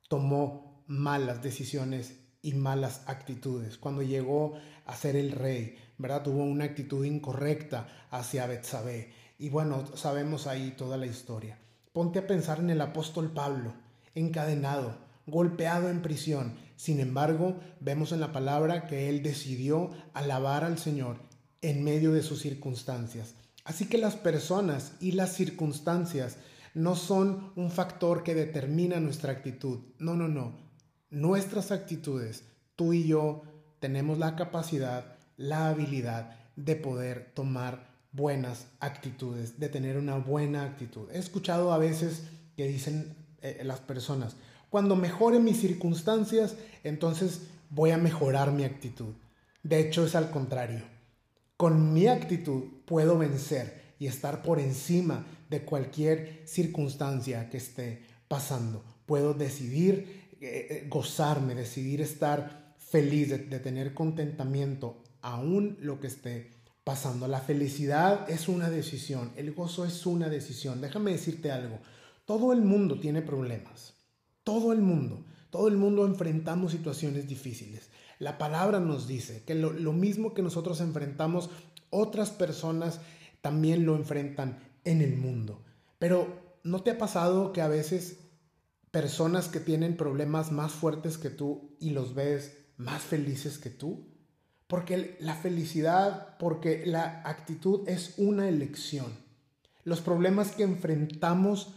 tomó 0.10 0.63
malas 0.88 1.42
decisiones 1.42 2.24
y 2.44 2.54
malas 2.54 3.02
actitudes. 3.08 3.78
Cuando 3.78 4.04
llegó 4.04 4.54
a 4.86 4.96
ser 4.96 5.16
el 5.16 5.32
rey, 5.32 5.78
¿verdad? 5.98 6.24
Tuvo 6.24 6.44
una 6.44 6.66
actitud 6.66 7.06
incorrecta 7.06 7.88
hacia 8.12 8.46
Betsabé. 8.46 9.12
Y 9.40 9.50
bueno, 9.50 9.86
sabemos 9.96 10.46
ahí 10.46 10.76
toda 10.78 10.98
la 10.98 11.06
historia. 11.06 11.58
Ponte 11.94 12.20
a 12.20 12.28
pensar 12.28 12.60
en 12.60 12.70
el 12.70 12.82
apóstol 12.82 13.32
Pablo, 13.32 13.74
encadenado, 14.14 14.98
golpeado 15.26 15.90
en 15.90 16.02
prisión. 16.02 16.56
Sin 16.76 17.00
embargo, 17.00 17.60
vemos 17.80 18.12
en 18.12 18.20
la 18.20 18.34
palabra 18.34 18.88
que 18.88 19.10
él 19.10 19.24
decidió 19.24 19.92
alabar 20.14 20.66
al 20.66 20.78
Señor 20.78 21.18
en 21.62 21.84
medio 21.84 22.12
de 22.12 22.24
sus 22.24 22.42
circunstancias. 22.42 23.36
Así 23.64 23.86
que 23.86 23.98
las 23.98 24.18
personas 24.18 24.94
y 25.00 25.14
las 25.14 25.34
circunstancias 25.34 26.38
no 26.74 26.96
son 26.96 27.54
un 27.56 27.72
factor 27.72 28.24
que 28.24 28.36
determina 28.36 29.00
nuestra 29.00 29.32
actitud. 29.32 29.80
No, 30.00 30.16
no, 30.16 30.28
no 30.28 30.63
nuestras 31.14 31.72
actitudes, 31.72 32.44
tú 32.76 32.94
y 32.94 33.08
yo 33.08 33.44
tenemos 33.80 34.18
la 34.18 34.36
capacidad, 34.36 35.16
la 35.38 35.70
habilidad 35.70 36.36
de 36.56 36.76
poder 36.76 37.32
tomar 37.34 37.92
buenas 38.12 38.68
actitudes, 38.80 39.60
de 39.60 39.70
tener 39.70 39.98
una 39.98 40.18
buena 40.18 40.64
actitud. 40.64 41.10
He 41.12 41.20
escuchado 41.20 41.74
a 41.74 41.78
veces 41.78 42.24
que 42.56 42.68
dicen 42.68 43.16
eh, 43.42 43.62
las 43.64 43.80
personas, 43.80 44.36
cuando 44.70 44.96
mejore 44.96 45.40
mis 45.40 45.60
circunstancias, 45.60 46.56
entonces 46.84 47.42
voy 47.70 47.92
a 47.92 47.98
mejorar 47.98 48.52
mi 48.52 48.64
actitud. 48.64 49.14
De 49.62 49.80
hecho, 49.80 50.06
es 50.06 50.16
al 50.16 50.32
contrario. 50.32 50.82
Con 51.58 51.94
mi 51.94 52.08
actitud 52.08 52.64
puedo 52.86 53.18
vencer 53.18 53.96
y 54.00 54.08
estar 54.08 54.42
por 54.42 54.60
encima 54.60 55.26
de 55.50 55.64
cualquier 55.64 56.42
circunstancia 56.46 57.50
que 57.50 57.58
esté 57.58 58.04
pasando. 58.28 58.84
Puedo 59.06 59.34
decidir 59.34 60.23
eh, 60.44 60.68
eh, 60.70 60.88
gozarme, 60.90 61.56
decidir 61.56 62.02
estar 62.02 62.76
feliz, 62.78 63.30
de, 63.30 63.38
de 63.38 63.60
tener 63.60 63.94
contentamiento, 63.94 65.02
aún 65.22 65.78
lo 65.80 66.00
que 66.00 66.08
esté 66.08 66.52
pasando. 66.84 67.28
La 67.28 67.40
felicidad 67.40 68.30
es 68.30 68.50
una 68.50 68.70
decisión, 68.70 69.32
el 69.38 69.54
gozo 69.54 69.86
es 69.86 70.06
una 70.06 70.28
decisión. 70.28 70.82
Déjame 70.82 71.12
decirte 71.12 71.52
algo, 71.52 71.80
todo 72.26 72.52
el 72.52 72.62
mundo 72.62 73.00
tiene 73.00 73.22
problemas, 73.22 73.94
todo 74.44 74.74
el 74.74 74.82
mundo, 74.82 75.26
todo 75.50 75.70
el 75.70 75.78
mundo 75.78 76.06
enfrentamos 76.06 76.74
situaciones 76.74 77.28
difíciles. 77.28 77.90
La 78.20 78.38
palabra 78.38 78.80
nos 78.80 79.08
dice 79.08 79.44
que 79.46 79.56
lo, 79.56 79.72
lo 79.72 79.94
mismo 79.94 80.34
que 80.34 80.42
nosotros 80.42 80.82
enfrentamos, 80.82 81.50
otras 81.90 82.32
personas 82.32 83.00
también 83.42 83.86
lo 83.86 83.96
enfrentan 83.96 84.60
en 84.84 85.02
el 85.02 85.16
mundo. 85.16 85.64
Pero 86.00 86.58
¿no 86.64 86.82
te 86.84 86.92
ha 86.92 86.98
pasado 86.98 87.54
que 87.54 87.62
a 87.62 87.68
veces 87.68 88.18
personas 88.94 89.48
que 89.48 89.60
tienen 89.60 89.98
problemas 89.98 90.52
más 90.52 90.72
fuertes 90.72 91.18
que 91.18 91.32
tú 91.32 91.76
y 91.80 91.90
los 91.90 92.14
ves 92.14 92.56
más 92.78 93.02
felices 93.02 93.58
que 93.58 93.72
tú? 93.72 94.14
Porque 94.68 95.18
la 95.20 95.34
felicidad, 95.34 96.38
porque 96.38 96.84
la 96.86 97.24
actitud 97.26 97.90
es 97.90 98.14
una 98.18 98.48
elección. 98.48 99.12
Los 99.84 100.02
problemas 100.02 100.52
que 100.52 100.62
enfrentamos 100.62 101.74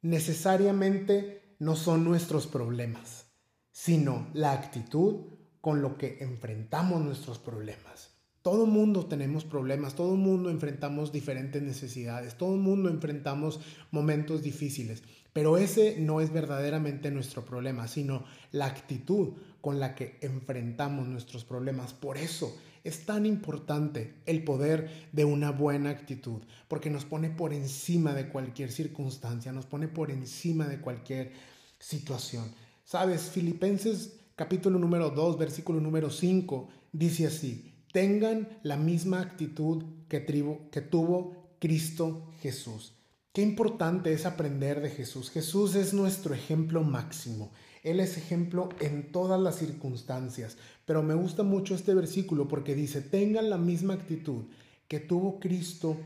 necesariamente 0.00 1.54
no 1.58 1.76
son 1.76 2.02
nuestros 2.02 2.46
problemas, 2.46 3.26
sino 3.70 4.30
la 4.32 4.52
actitud 4.52 5.26
con 5.60 5.82
lo 5.82 5.98
que 5.98 6.16
enfrentamos 6.20 7.02
nuestros 7.02 7.38
problemas. 7.38 8.14
Todo 8.40 8.64
mundo 8.64 9.04
tenemos 9.04 9.44
problemas, 9.44 9.94
todo 9.94 10.16
mundo 10.16 10.48
enfrentamos 10.48 11.12
diferentes 11.12 11.62
necesidades, 11.62 12.38
todo 12.38 12.56
mundo 12.56 12.88
enfrentamos 12.88 13.60
momentos 13.90 14.42
difíciles, 14.42 15.02
pero 15.34 15.58
ese 15.58 15.96
no 15.98 16.20
es 16.20 16.32
verdaderamente 16.32 17.10
nuestro 17.10 17.44
problema, 17.44 17.88
sino 17.88 18.24
la 18.52 18.66
actitud 18.66 19.34
con 19.60 19.80
la 19.80 19.96
que 19.96 20.16
enfrentamos 20.22 21.08
nuestros 21.08 21.44
problemas. 21.44 21.92
Por 21.92 22.16
eso 22.16 22.56
es 22.84 23.04
tan 23.04 23.26
importante 23.26 24.14
el 24.26 24.44
poder 24.44 25.08
de 25.10 25.24
una 25.24 25.50
buena 25.50 25.90
actitud, 25.90 26.42
porque 26.68 26.88
nos 26.88 27.04
pone 27.04 27.30
por 27.30 27.52
encima 27.52 28.14
de 28.14 28.28
cualquier 28.28 28.70
circunstancia, 28.70 29.52
nos 29.52 29.66
pone 29.66 29.88
por 29.88 30.12
encima 30.12 30.68
de 30.68 30.80
cualquier 30.80 31.32
situación. 31.80 32.44
Sabes, 32.84 33.22
Filipenses 33.22 34.20
capítulo 34.36 34.78
número 34.78 35.10
2, 35.10 35.36
versículo 35.36 35.80
número 35.80 36.10
5 36.10 36.68
dice 36.92 37.26
así, 37.26 37.74
tengan 37.92 38.48
la 38.62 38.76
misma 38.76 39.20
actitud 39.20 39.82
que, 40.08 40.24
que 40.70 40.80
tuvo 40.80 41.56
Cristo 41.58 42.30
Jesús. 42.40 42.93
Qué 43.34 43.42
importante 43.42 44.12
es 44.12 44.26
aprender 44.26 44.80
de 44.80 44.90
Jesús. 44.90 45.28
Jesús 45.28 45.74
es 45.74 45.92
nuestro 45.92 46.34
ejemplo 46.34 46.84
máximo. 46.84 47.50
Él 47.82 47.98
es 47.98 48.16
ejemplo 48.16 48.68
en 48.78 49.10
todas 49.10 49.40
las 49.40 49.56
circunstancias. 49.56 50.56
Pero 50.84 51.02
me 51.02 51.14
gusta 51.14 51.42
mucho 51.42 51.74
este 51.74 51.94
versículo 51.94 52.46
porque 52.46 52.76
dice, 52.76 53.00
tengan 53.00 53.50
la 53.50 53.58
misma 53.58 53.94
actitud 53.94 54.44
que 54.86 55.00
tuvo 55.00 55.40
Cristo 55.40 55.96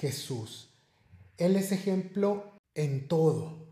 Jesús. 0.00 0.68
Él 1.38 1.56
es 1.56 1.72
ejemplo 1.72 2.52
en 2.76 3.08
todo, 3.08 3.66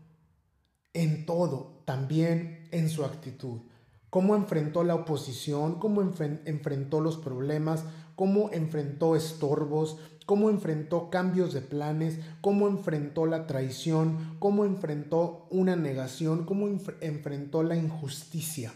en 0.93 1.25
todo, 1.25 1.83
también 1.85 2.67
en 2.71 2.89
su 2.89 3.05
actitud 3.05 3.61
cómo 4.15 4.37
enfrentó 4.37 4.85
la 4.85 4.95
oposición, 4.95 5.77
cómo 5.77 6.01
enfrentó 6.01 7.01
los 7.01 7.17
problemas, 7.17 7.83
cómo 8.15 8.49
enfrentó 8.53 9.17
estorbos, 9.17 9.97
cómo 10.25 10.49
enfrentó 10.49 11.09
cambios 11.09 11.53
de 11.53 11.61
planes, 11.61 12.19
cómo 12.41 12.67
enfrentó 12.67 13.25
la 13.25 13.47
traición, 13.47 14.37
cómo 14.39 14.65
enfrentó 14.65 15.47
una 15.49 15.75
negación, 15.75 16.45
cómo 16.45 16.67
enfrentó 16.67 17.63
la 17.63 17.75
injusticia. 17.75 18.73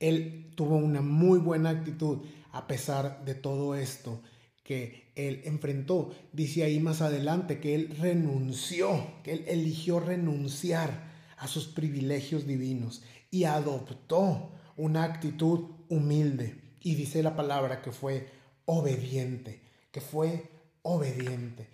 Él 0.00 0.52
tuvo 0.54 0.76
una 0.76 1.00
muy 1.00 1.38
buena 1.38 1.70
actitud 1.70 2.18
a 2.52 2.66
pesar 2.66 3.24
de 3.24 3.34
todo 3.34 3.74
esto 3.74 4.20
que 4.62 5.12
él 5.14 5.42
enfrentó. 5.44 6.10
Dice 6.32 6.62
ahí 6.62 6.78
más 6.80 7.00
adelante 7.00 7.58
que 7.58 7.74
él 7.74 7.96
renunció, 7.98 9.06
que 9.22 9.32
él 9.32 9.44
eligió 9.48 9.98
renunciar 10.00 11.08
a 11.38 11.48
sus 11.48 11.68
privilegios 11.68 12.46
divinos 12.46 13.02
y 13.30 13.44
adoptó 13.44 14.52
una 14.76 15.04
actitud 15.04 15.70
humilde. 15.88 16.60
Y 16.80 16.94
dice 16.94 17.22
la 17.22 17.34
palabra 17.34 17.82
que 17.82 17.92
fue 17.92 18.28
obediente, 18.66 19.62
que 19.90 20.00
fue 20.00 20.50
obediente. 20.82 21.68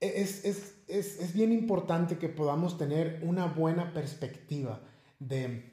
Es, 0.00 0.44
es, 0.44 1.32
bien 1.34 1.52
importante 1.52 2.16
que 2.16 2.28
podamos 2.28 2.78
tener 2.78 3.20
una 3.22 3.46
buena 3.46 3.92
perspectiva 3.92 4.80
de, 5.18 5.70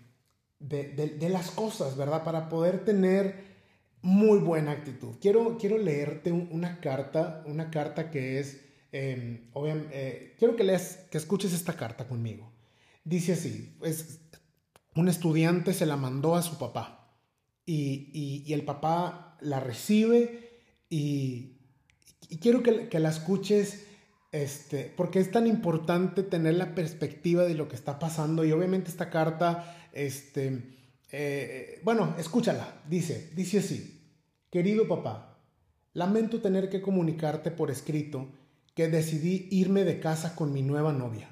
de, 0.59 1.29
las 1.29 1.51
cosas, 1.51 1.95
¿verdad? 1.95 2.23
Para 2.23 2.49
poder 2.49 2.83
tener 2.83 3.57
muy 4.01 4.39
buena 4.39 4.71
actitud. 4.71 5.15
Quiero, 5.21 5.57
quiero 5.57 5.77
leerte 5.77 6.31
una 6.31 6.79
carta, 6.81 7.43
una 7.45 7.71
carta 7.71 8.11
que 8.11 8.39
es, 8.39 8.61
em, 8.91 9.49
eh, 9.91 10.35
quiero 10.37 10.55
que 10.55 10.63
leas, 10.63 11.05
que 11.09 11.17
escuches 11.17 11.53
esta 11.53 11.73
carta 11.73 12.07
conmigo. 12.07 12.51
Dice 13.03 13.33
así, 13.33 13.77
es, 13.81 14.19
un 14.97 15.07
estudiante 15.07 15.73
se 15.73 15.85
la 15.85 15.95
mandó 15.95 16.35
a 16.35 16.41
su 16.41 16.57
papá 16.57 16.97
y, 17.65 18.51
el 18.51 18.63
papá 18.65 19.37
la 19.41 19.59
recibe 19.59 20.61
y, 20.89 21.56
quiero 22.35 22.61
que, 22.61 22.99
la 22.99 23.09
escuches 23.09 23.85
este, 24.31 24.93
porque 24.95 25.19
es 25.19 25.31
tan 25.31 25.47
importante 25.47 26.23
tener 26.23 26.55
la 26.55 26.75
perspectiva 26.75 27.43
de 27.43 27.55
lo 27.55 27.67
que 27.67 27.75
está 27.75 27.97
pasando 27.97 28.43
y 28.43 28.51
obviamente 28.51 28.89
esta 28.89 29.09
carta, 29.09 29.89
este, 29.93 30.75
eh, 31.11 31.79
bueno, 31.83 32.15
escúchala, 32.19 32.81
dice, 32.89 33.31
dice 33.33 33.59
así, 33.59 34.03
querido 34.51 34.87
papá, 34.87 35.39
lamento 35.93 36.41
tener 36.41 36.69
que 36.69 36.81
comunicarte 36.81 37.51
por 37.51 37.71
escrito 37.71 38.27
que 38.75 38.89
decidí 38.89 39.47
irme 39.49 39.85
de 39.85 39.99
casa 39.99 40.35
con 40.35 40.53
mi 40.53 40.61
nueva 40.61 40.93
novia. 40.93 41.29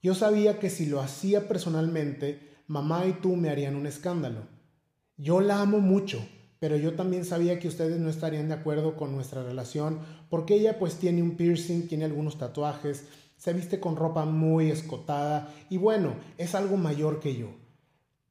Yo 0.00 0.14
sabía 0.14 0.60
que 0.60 0.70
si 0.70 0.86
lo 0.86 1.00
hacía 1.00 1.48
personalmente, 1.48 2.56
mamá 2.68 3.06
y 3.06 3.14
tú 3.14 3.34
me 3.34 3.50
harían 3.50 3.74
un 3.74 3.86
escándalo. 3.86 4.46
Yo 5.16 5.40
la 5.40 5.60
amo 5.60 5.80
mucho, 5.80 6.24
pero 6.60 6.76
yo 6.76 6.94
también 6.94 7.24
sabía 7.24 7.58
que 7.58 7.68
ustedes 7.68 7.98
no 8.00 8.10
estarían 8.10 8.48
de 8.48 8.54
acuerdo 8.54 8.96
con 8.96 9.12
nuestra 9.12 9.42
relación 9.42 10.00
porque 10.28 10.54
ella 10.54 10.78
pues 10.78 10.96
tiene 10.96 11.22
un 11.22 11.36
piercing, 11.36 11.88
tiene 11.88 12.04
algunos 12.04 12.38
tatuajes, 12.38 13.04
se 13.36 13.52
viste 13.52 13.80
con 13.80 13.96
ropa 13.96 14.24
muy 14.24 14.70
escotada 14.70 15.54
y 15.70 15.76
bueno, 15.76 16.14
es 16.36 16.54
algo 16.54 16.76
mayor 16.76 17.20
que 17.20 17.36
yo. 17.36 17.48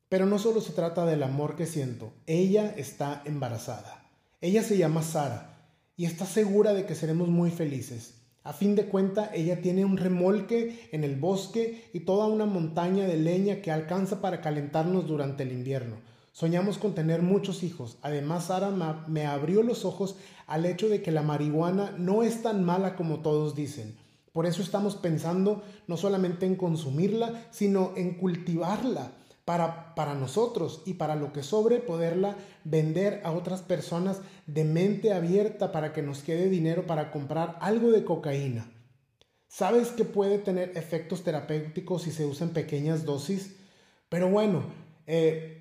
Pero 0.09 0.25
no 0.25 0.39
solo 0.39 0.61
se 0.61 0.73
trata 0.73 1.05
del 1.05 1.23
amor 1.23 1.55
que 1.55 1.65
siento, 1.65 2.13
ella 2.25 2.73
está 2.77 3.21
embarazada. 3.25 4.05
Ella 4.39 4.63
se 4.63 4.77
llama 4.77 5.03
Sara 5.03 5.57
y 5.97 6.05
está 6.05 6.25
segura 6.25 6.73
de 6.73 6.85
que 6.85 6.95
seremos 6.95 7.27
muy 7.27 7.51
felices. 7.51 8.13
A 8.43 8.53
fin 8.53 8.75
de 8.75 8.85
cuenta, 8.85 9.29
ella 9.33 9.61
tiene 9.61 9.83
un 9.83 9.97
remolque 9.97 10.87
en 10.93 11.03
el 11.03 11.17
bosque 11.17 11.89
y 11.91 12.01
toda 12.01 12.27
una 12.27 12.45
montaña 12.45 13.05
de 13.05 13.17
leña 13.17 13.61
que 13.61 13.71
alcanza 13.71 14.21
para 14.21 14.39
calentarnos 14.39 15.05
durante 15.05 15.43
el 15.43 15.51
invierno. 15.51 15.97
Soñamos 16.37 16.77
con 16.77 16.93
tener 16.93 17.23
muchos 17.23 17.63
hijos. 17.63 17.97
Además, 18.03 18.45
Sara 18.45 18.69
me 19.07 19.25
abrió 19.25 19.63
los 19.63 19.85
ojos 19.85 20.17
al 20.45 20.67
hecho 20.67 20.87
de 20.87 21.01
que 21.01 21.09
la 21.11 21.23
marihuana 21.23 21.95
no 21.97 22.21
es 22.21 22.43
tan 22.43 22.63
mala 22.63 22.95
como 22.95 23.21
todos 23.21 23.55
dicen. 23.55 23.97
Por 24.33 24.45
eso 24.45 24.61
estamos 24.61 24.95
pensando 24.95 25.63
no 25.87 25.97
solamente 25.97 26.45
en 26.45 26.55
consumirla, 26.55 27.47
sino 27.49 27.93
en 27.95 28.19
cultivarla 28.19 29.13
para, 29.45 29.95
para 29.95 30.13
nosotros 30.13 30.83
y 30.85 30.93
para 30.93 31.15
lo 31.15 31.33
que 31.33 31.41
sobre 31.41 31.79
poderla 31.79 32.35
vender 32.63 33.19
a 33.23 33.31
otras 33.31 33.63
personas 33.63 34.21
de 34.45 34.63
mente 34.63 35.13
abierta 35.13 35.71
para 35.71 35.91
que 35.91 36.03
nos 36.03 36.19
quede 36.19 36.49
dinero 36.49 36.85
para 36.85 37.09
comprar 37.09 37.57
algo 37.61 37.89
de 37.89 38.03
cocaína. 38.03 38.71
¿Sabes 39.47 39.87
que 39.87 40.05
puede 40.05 40.37
tener 40.37 40.77
efectos 40.77 41.23
terapéuticos 41.23 42.03
si 42.03 42.11
se 42.11 42.27
usa 42.27 42.45
en 42.45 42.53
pequeñas 42.53 43.05
dosis? 43.05 43.55
Pero 44.07 44.29
bueno, 44.29 44.61
eh, 45.07 45.56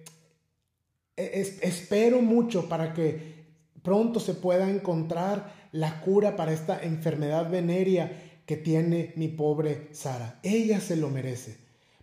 espero 1.16 2.20
mucho 2.20 2.68
para 2.68 2.92
que 2.92 3.46
pronto 3.82 4.20
se 4.20 4.34
pueda 4.34 4.68
encontrar 4.68 5.54
la 5.72 6.00
cura 6.00 6.36
para 6.36 6.52
esta 6.52 6.82
enfermedad 6.82 7.50
venérea 7.50 8.40
que 8.46 8.56
tiene 8.56 9.12
mi 9.16 9.28
pobre 9.28 9.88
Sara. 9.92 10.38
Ella 10.42 10.80
se 10.80 10.96
lo 10.96 11.10
merece. 11.10 11.58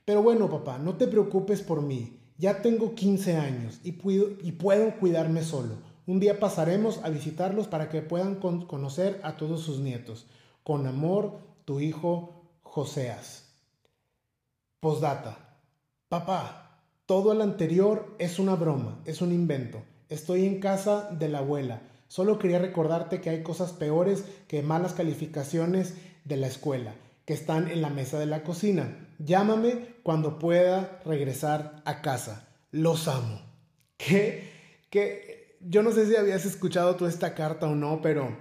Pero 0.05 0.21
bueno, 0.21 0.49
papá, 0.49 0.77
no 0.77 0.95
te 0.97 1.07
preocupes 1.07 1.61
por 1.61 1.81
mí. 1.81 2.19
Ya 2.37 2.61
tengo 2.61 2.93
15 2.95 3.37
años 3.37 3.79
y 3.83 3.93
puedo, 3.93 4.31
y 4.41 4.51
puedo 4.53 4.97
cuidarme 4.99 5.43
solo. 5.43 5.77
Un 6.05 6.19
día 6.19 6.39
pasaremos 6.39 6.99
a 7.03 7.09
visitarlos 7.09 7.67
para 7.67 7.89
que 7.89 8.01
puedan 8.01 8.35
conocer 8.35 9.21
a 9.23 9.37
todos 9.37 9.61
sus 9.61 9.79
nietos. 9.79 10.27
Con 10.63 10.85
amor, 10.85 11.39
tu 11.63 11.79
hijo 11.79 12.49
Joseas. 12.61 13.45
Postdata. 14.81 15.57
Papá, 16.09 16.62
todo 17.05 17.33
lo 17.33 17.43
anterior 17.43 18.15
es 18.19 18.39
una 18.39 18.55
broma, 18.55 18.99
es 19.05 19.21
un 19.21 19.31
invento. 19.31 19.83
Estoy 20.09 20.45
en 20.45 20.59
casa 20.59 21.09
de 21.11 21.29
la 21.29 21.39
abuela. 21.39 21.81
Solo 22.07 22.39
quería 22.39 22.59
recordarte 22.59 23.21
que 23.21 23.29
hay 23.29 23.43
cosas 23.43 23.73
peores 23.73 24.23
que 24.47 24.61
malas 24.61 24.93
calificaciones 24.93 25.95
de 26.25 26.37
la 26.37 26.47
escuela 26.47 26.95
que 27.25 27.33
están 27.33 27.69
en 27.69 27.81
la 27.81 27.89
mesa 27.89 28.19
de 28.19 28.25
la 28.25 28.43
cocina. 28.43 29.07
Llámame 29.19 29.95
cuando 30.03 30.39
pueda 30.39 31.01
regresar 31.05 31.81
a 31.85 32.01
casa. 32.01 32.47
Los 32.71 33.07
amo. 33.07 33.41
Que, 33.95 34.49
que 34.89 35.57
yo 35.61 35.81
no 35.81 35.93
sé 35.93 36.07
si 36.07 36.17
habías 36.17 36.45
escuchado 36.45 36.97
tú 36.97 37.05
esta 37.05 37.35
carta 37.35 37.67
o 37.67 37.75
no, 37.75 38.01
pero 38.01 38.35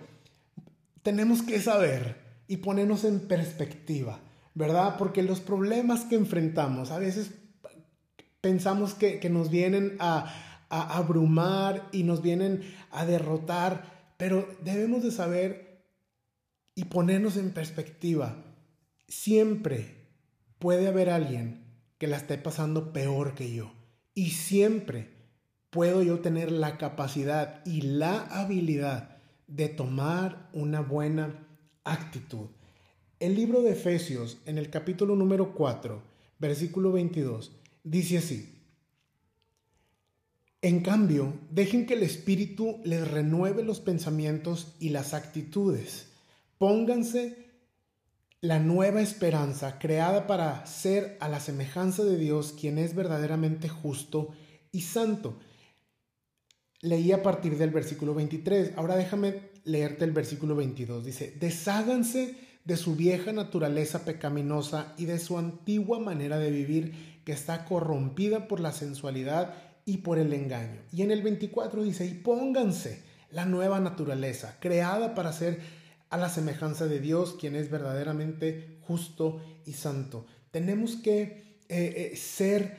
tenemos 1.04 1.42
que 1.42 1.60
saber 1.60 2.16
y 2.48 2.56
ponernos 2.56 3.04
en 3.04 3.20
perspectiva, 3.20 4.18
¿verdad? 4.54 4.96
Porque 4.98 5.22
los 5.22 5.38
problemas 5.40 6.00
que 6.00 6.16
enfrentamos 6.16 6.90
a 6.90 6.98
veces 6.98 7.30
pensamos 8.42 8.92
que, 8.92 9.18
que 9.18 9.30
nos 9.30 9.50
vienen 9.50 9.96
a, 9.98 10.66
a 10.68 10.98
abrumar 10.98 11.88
y 11.90 12.02
nos 12.02 12.20
vienen 12.20 12.62
a 12.90 13.06
derrotar, 13.06 14.12
pero 14.18 14.46
debemos 14.62 15.02
de 15.02 15.10
saber 15.10 15.86
y 16.74 16.84
ponernos 16.84 17.38
en 17.38 17.52
perspectiva 17.52 18.36
siempre 19.12 20.08
puede 20.58 20.88
haber 20.88 21.10
alguien 21.10 21.64
que 21.98 22.06
la 22.06 22.16
esté 22.16 22.38
pasando 22.38 22.94
peor 22.94 23.34
que 23.34 23.52
yo. 23.52 23.72
Y 24.14 24.30
siempre 24.30 25.10
puedo 25.68 26.02
yo 26.02 26.20
tener 26.20 26.50
la 26.50 26.78
capacidad 26.78 27.62
y 27.66 27.82
la 27.82 28.22
habilidad 28.22 29.18
de 29.46 29.68
tomar 29.68 30.48
una 30.54 30.80
buena 30.80 31.46
actitud. 31.84 32.48
El 33.20 33.34
libro 33.34 33.60
de 33.60 33.72
Efesios, 33.72 34.38
en 34.46 34.56
el 34.56 34.70
capítulo 34.70 35.14
número 35.14 35.54
4, 35.54 36.02
versículo 36.38 36.90
22, 36.90 37.52
dice 37.82 38.18
así. 38.18 38.48
En 40.60 40.80
cambio, 40.80 41.34
dejen 41.50 41.86
que 41.86 41.94
el 41.94 42.04
Espíritu 42.04 42.80
les 42.84 43.08
renueve 43.10 43.64
los 43.64 43.80
pensamientos 43.80 44.76
y 44.78 44.90
las 44.90 45.12
actitudes. 45.12 46.12
Pónganse 46.58 47.50
la 48.40 48.60
nueva 48.60 49.00
esperanza 49.00 49.78
creada 49.80 50.26
para 50.26 50.64
ser 50.66 51.16
a 51.20 51.28
la 51.28 51.40
semejanza 51.40 52.04
de 52.04 52.16
Dios, 52.16 52.54
quien 52.58 52.78
es 52.78 52.94
verdaderamente 52.94 53.68
justo 53.68 54.30
y 54.70 54.82
santo. 54.82 55.38
Leí 56.80 57.12
a 57.12 57.22
partir 57.22 57.56
del 57.58 57.70
versículo 57.70 58.14
23. 58.14 58.72
Ahora 58.76 58.96
déjame 58.96 59.50
leerte 59.64 60.04
el 60.04 60.12
versículo 60.12 60.54
22. 60.54 61.04
Dice, 61.04 61.36
desháganse 61.38 62.36
de 62.64 62.76
su 62.76 62.94
vieja 62.94 63.32
naturaleza 63.32 64.04
pecaminosa 64.04 64.94
y 64.96 65.04
de 65.06 65.18
su 65.18 65.38
antigua 65.38 65.98
manera 65.98 66.38
de 66.38 66.50
vivir 66.50 67.11
que 67.24 67.32
está 67.32 67.64
corrompida 67.64 68.48
por 68.48 68.60
la 68.60 68.72
sensualidad 68.72 69.54
y 69.84 69.98
por 69.98 70.18
el 70.18 70.32
engaño. 70.32 70.80
Y 70.92 71.02
en 71.02 71.10
el 71.10 71.22
24 71.22 71.82
dice, 71.82 72.06
y 72.06 72.14
pónganse 72.14 73.02
la 73.30 73.46
nueva 73.46 73.80
naturaleza, 73.80 74.56
creada 74.60 75.14
para 75.14 75.32
ser 75.32 75.60
a 76.10 76.18
la 76.18 76.28
semejanza 76.28 76.86
de 76.86 77.00
Dios, 77.00 77.36
quien 77.40 77.56
es 77.56 77.70
verdaderamente 77.70 78.78
justo 78.82 79.40
y 79.64 79.72
santo. 79.72 80.26
Tenemos 80.50 80.96
que 80.96 81.58
eh, 81.68 82.12
eh, 82.12 82.16
ser 82.16 82.76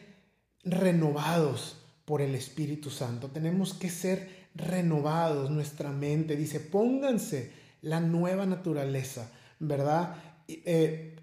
renovados 0.63 1.77
por 2.05 2.21
el 2.21 2.35
Espíritu 2.35 2.89
Santo. 2.89 3.29
Tenemos 3.29 3.73
que 3.73 3.89
ser 3.89 4.47
renovados 4.53 5.49
nuestra 5.49 5.91
mente. 5.91 6.35
Dice, 6.35 6.59
pónganse 6.59 7.51
la 7.81 7.99
nueva 7.99 8.45
naturaleza, 8.45 9.31
¿verdad? 9.59 10.15
Eh, 10.47 11.15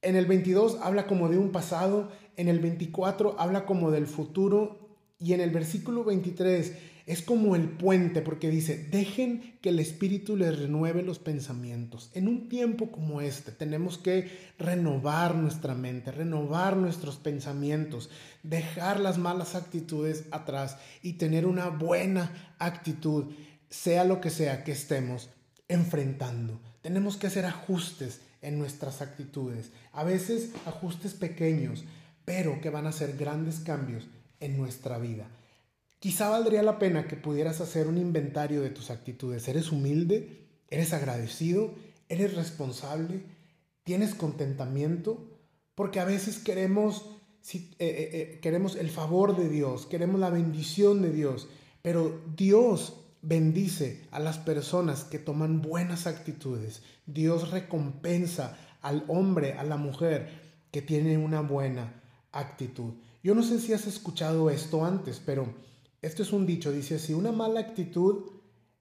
en 0.00 0.16
el 0.16 0.26
22 0.26 0.78
habla 0.82 1.06
como 1.06 1.28
de 1.28 1.38
un 1.38 1.50
pasado, 1.50 2.10
en 2.36 2.48
el 2.48 2.60
24 2.60 3.36
habla 3.38 3.66
como 3.66 3.90
del 3.90 4.06
futuro 4.06 4.96
y 5.18 5.32
en 5.34 5.40
el 5.40 5.50
versículo 5.50 6.04
23 6.04 6.72
es 7.06 7.22
como 7.22 7.56
el 7.56 7.68
puente 7.68 8.22
porque 8.22 8.50
dice, 8.50 8.88
dejen 8.90 9.58
que 9.60 9.70
el 9.70 9.78
Espíritu 9.78 10.36
les 10.36 10.58
renueve 10.58 11.02
los 11.02 11.18
pensamientos. 11.18 12.10
En 12.14 12.28
un 12.28 12.48
tiempo 12.48 12.90
como 12.90 13.20
este 13.20 13.50
tenemos 13.52 13.98
que 13.98 14.30
renovar 14.58 15.34
nuestra 15.34 15.74
mente, 15.74 16.12
renovar 16.12 16.76
nuestros 16.76 17.16
pensamientos, 17.16 18.10
dejar 18.42 19.00
las 19.00 19.18
malas 19.18 19.54
actitudes 19.54 20.24
atrás 20.30 20.76
y 21.02 21.14
tener 21.14 21.46
una 21.46 21.68
buena 21.68 22.54
actitud, 22.58 23.32
sea 23.68 24.04
lo 24.04 24.20
que 24.20 24.30
sea 24.30 24.64
que 24.64 24.72
estemos 24.72 25.30
enfrentando. 25.68 26.60
Tenemos 26.82 27.16
que 27.16 27.26
hacer 27.26 27.46
ajustes 27.46 28.20
en 28.42 28.58
nuestras 28.58 29.02
actitudes, 29.02 29.70
a 29.92 30.02
veces 30.02 30.50
ajustes 30.66 31.14
pequeños, 31.14 31.84
pero 32.24 32.60
que 32.60 32.70
van 32.70 32.86
a 32.86 32.92
ser 32.92 33.16
grandes 33.16 33.60
cambios 33.60 34.06
en 34.40 34.56
nuestra 34.56 34.98
vida. 34.98 35.28
Quizá 35.98 36.28
valdría 36.28 36.64
la 36.64 36.80
pena 36.80 37.06
que 37.06 37.16
pudieras 37.16 37.60
hacer 37.60 37.86
un 37.86 37.96
inventario 37.96 38.60
de 38.60 38.70
tus 38.70 38.90
actitudes. 38.90 39.46
¿Eres 39.46 39.70
humilde? 39.70 40.48
¿Eres 40.68 40.92
agradecido? 40.92 41.74
¿Eres 42.08 42.34
responsable? 42.34 43.22
¿Tienes 43.84 44.14
contentamiento? 44.14 45.24
Porque 45.76 46.00
a 46.00 46.04
veces 46.04 46.38
queremos, 46.38 47.06
eh, 47.52 47.68
eh, 47.78 48.10
eh, 48.12 48.38
queremos 48.42 48.74
el 48.74 48.90
favor 48.90 49.36
de 49.36 49.48
Dios, 49.48 49.86
queremos 49.86 50.18
la 50.18 50.30
bendición 50.30 51.02
de 51.02 51.12
Dios, 51.12 51.48
pero 51.82 52.20
Dios 52.36 52.96
bendice 53.22 54.02
a 54.10 54.18
las 54.18 54.38
personas 54.38 55.04
que 55.04 55.20
toman 55.20 55.62
buenas 55.62 56.08
actitudes. 56.08 56.82
Dios 57.06 57.52
recompensa 57.52 58.58
al 58.80 59.04
hombre, 59.06 59.52
a 59.52 59.62
la 59.62 59.76
mujer 59.76 60.28
que 60.72 60.82
tiene 60.82 61.16
una 61.16 61.42
buena 61.42 62.01
actitud. 62.32 62.94
Yo 63.22 63.34
no 63.34 63.42
sé 63.42 63.60
si 63.60 63.72
has 63.72 63.86
escuchado 63.86 64.50
esto 64.50 64.84
antes, 64.84 65.20
pero 65.24 65.46
esto 66.00 66.22
es 66.22 66.32
un 66.32 66.46
dicho, 66.46 66.72
dice 66.72 66.98
si 66.98 67.14
una 67.14 67.30
mala 67.30 67.60
actitud 67.60 68.24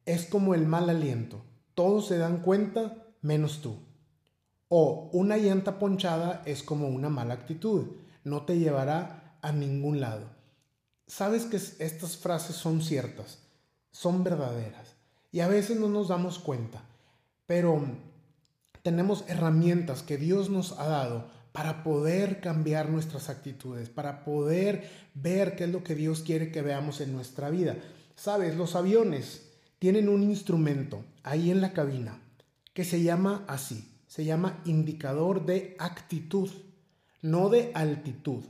es 0.06 0.26
como 0.26 0.56
el 0.56 0.66
mal 0.66 0.90
aliento. 0.90 1.42
Todos 1.76 2.08
se 2.08 2.18
dan 2.18 2.42
cuenta 2.42 3.06
menos 3.22 3.62
tú. 3.62 3.76
O 4.68 5.10
una 5.14 5.38
llanta 5.38 5.80
ponchada 5.80 6.42
es 6.46 6.64
como 6.64 6.88
una 6.88 7.10
mala 7.10 7.34
actitud. 7.34 7.88
No 8.24 8.44
te 8.44 8.58
llevará 8.58 9.38
a 9.42 9.52
ningún 9.52 10.00
lado. 10.00 10.26
Sabes 11.08 11.46
que 11.46 11.58
estas 11.58 12.18
frases 12.18 12.56
son 12.56 12.82
ciertas, 12.82 13.40
son 13.92 14.24
verdaderas. 14.24 14.96
Y 15.32 15.42
a 15.42 15.48
veces 15.48 15.80
no 15.80 15.90
nos 15.90 16.08
damos 16.08 16.40
cuenta. 16.40 16.82
Pero 17.46 17.82
tenemos 18.82 19.26
herramientas 19.28 20.04
que 20.04 20.18
Dios 20.18 20.50
nos 20.50 20.78
ha 20.80 20.88
dado 20.88 21.28
para 21.52 21.84
poder 21.84 22.40
cambiar 22.40 22.90
nuestras 22.90 23.30
actitudes, 23.30 23.90
para 23.90 24.24
poder 24.24 24.90
ver 25.14 25.56
qué 25.56 25.66
es 25.66 25.70
lo 25.70 25.84
que 25.84 25.96
Dios 25.96 26.22
quiere 26.22 26.52
que 26.52 26.62
veamos 26.62 27.02
en 27.02 27.14
nuestra 27.14 27.50
vida. 27.50 27.78
Sabes, 28.16 28.56
los 28.56 28.76
aviones 28.76 29.50
tienen 29.80 30.10
un 30.10 30.24
instrumento 30.24 31.04
ahí 31.24 31.52
en 31.52 31.62
la 31.62 31.74
cabina 31.74 32.20
que 32.74 32.86
se 32.86 33.02
llama 33.02 33.44
así, 33.48 33.90
se 34.08 34.24
llama 34.24 34.62
indicador 34.66 35.46
de 35.46 35.76
actitud, 35.80 36.50
no 37.22 37.50
de 37.50 37.72
altitud. 37.74 38.44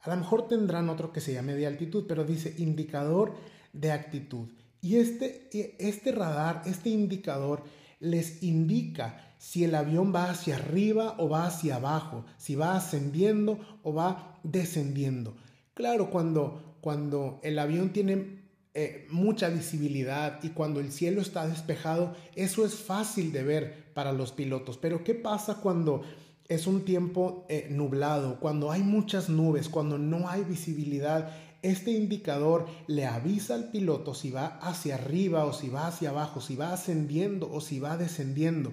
A 0.00 0.10
lo 0.10 0.16
mejor 0.16 0.48
tendrán 0.48 0.88
otro 0.88 1.12
que 1.12 1.20
se 1.20 1.34
llame 1.34 1.54
de 1.54 1.66
altitud, 1.66 2.04
pero 2.08 2.24
dice 2.24 2.54
indicador 2.58 3.34
de 3.72 3.92
actitud. 3.92 4.48
Y 4.80 4.96
este, 4.96 5.48
este 5.78 6.12
radar, 6.12 6.62
este 6.64 6.88
indicador, 6.88 7.64
les 8.00 8.42
indica 8.42 9.27
si 9.38 9.64
el 9.64 9.74
avión 9.74 10.12
va 10.14 10.30
hacia 10.30 10.56
arriba 10.56 11.14
o 11.18 11.28
va 11.28 11.46
hacia 11.46 11.76
abajo, 11.76 12.24
si 12.36 12.54
va 12.54 12.76
ascendiendo 12.76 13.58
o 13.82 13.94
va 13.94 14.38
descendiendo. 14.42 15.36
Claro, 15.74 16.10
cuando, 16.10 16.76
cuando 16.80 17.40
el 17.42 17.58
avión 17.58 17.90
tiene 17.90 18.38
eh, 18.74 19.06
mucha 19.10 19.48
visibilidad 19.48 20.40
y 20.42 20.50
cuando 20.50 20.80
el 20.80 20.92
cielo 20.92 21.20
está 21.20 21.46
despejado, 21.46 22.14
eso 22.34 22.64
es 22.64 22.74
fácil 22.74 23.32
de 23.32 23.42
ver 23.42 23.92
para 23.94 24.12
los 24.12 24.32
pilotos. 24.32 24.76
Pero 24.76 25.02
¿qué 25.04 25.14
pasa 25.14 25.60
cuando 25.60 26.02
es 26.48 26.66
un 26.66 26.84
tiempo 26.84 27.46
eh, 27.48 27.68
nublado, 27.70 28.40
cuando 28.40 28.70
hay 28.70 28.82
muchas 28.82 29.28
nubes, 29.28 29.68
cuando 29.68 29.98
no 29.98 30.28
hay 30.28 30.44
visibilidad? 30.44 31.32
Este 31.62 31.90
indicador 31.90 32.66
le 32.86 33.06
avisa 33.06 33.54
al 33.54 33.70
piloto 33.70 34.14
si 34.14 34.30
va 34.30 34.58
hacia 34.62 34.94
arriba 34.94 35.44
o 35.44 35.52
si 35.52 35.68
va 35.68 35.88
hacia 35.88 36.10
abajo, 36.10 36.40
si 36.40 36.54
va 36.54 36.72
ascendiendo 36.72 37.50
o 37.52 37.60
si 37.60 37.80
va 37.80 37.96
descendiendo. 37.96 38.72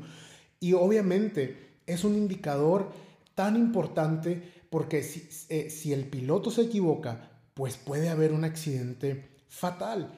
Y 0.59 0.73
obviamente 0.73 1.79
es 1.85 2.03
un 2.03 2.15
indicador 2.15 2.91
tan 3.35 3.55
importante 3.55 4.53
porque 4.69 5.03
si, 5.03 5.27
eh, 5.49 5.69
si 5.69 5.93
el 5.93 6.05
piloto 6.05 6.51
se 6.51 6.63
equivoca, 6.63 7.31
pues 7.53 7.77
puede 7.77 8.09
haber 8.09 8.33
un 8.33 8.43
accidente 8.43 9.29
fatal. 9.47 10.09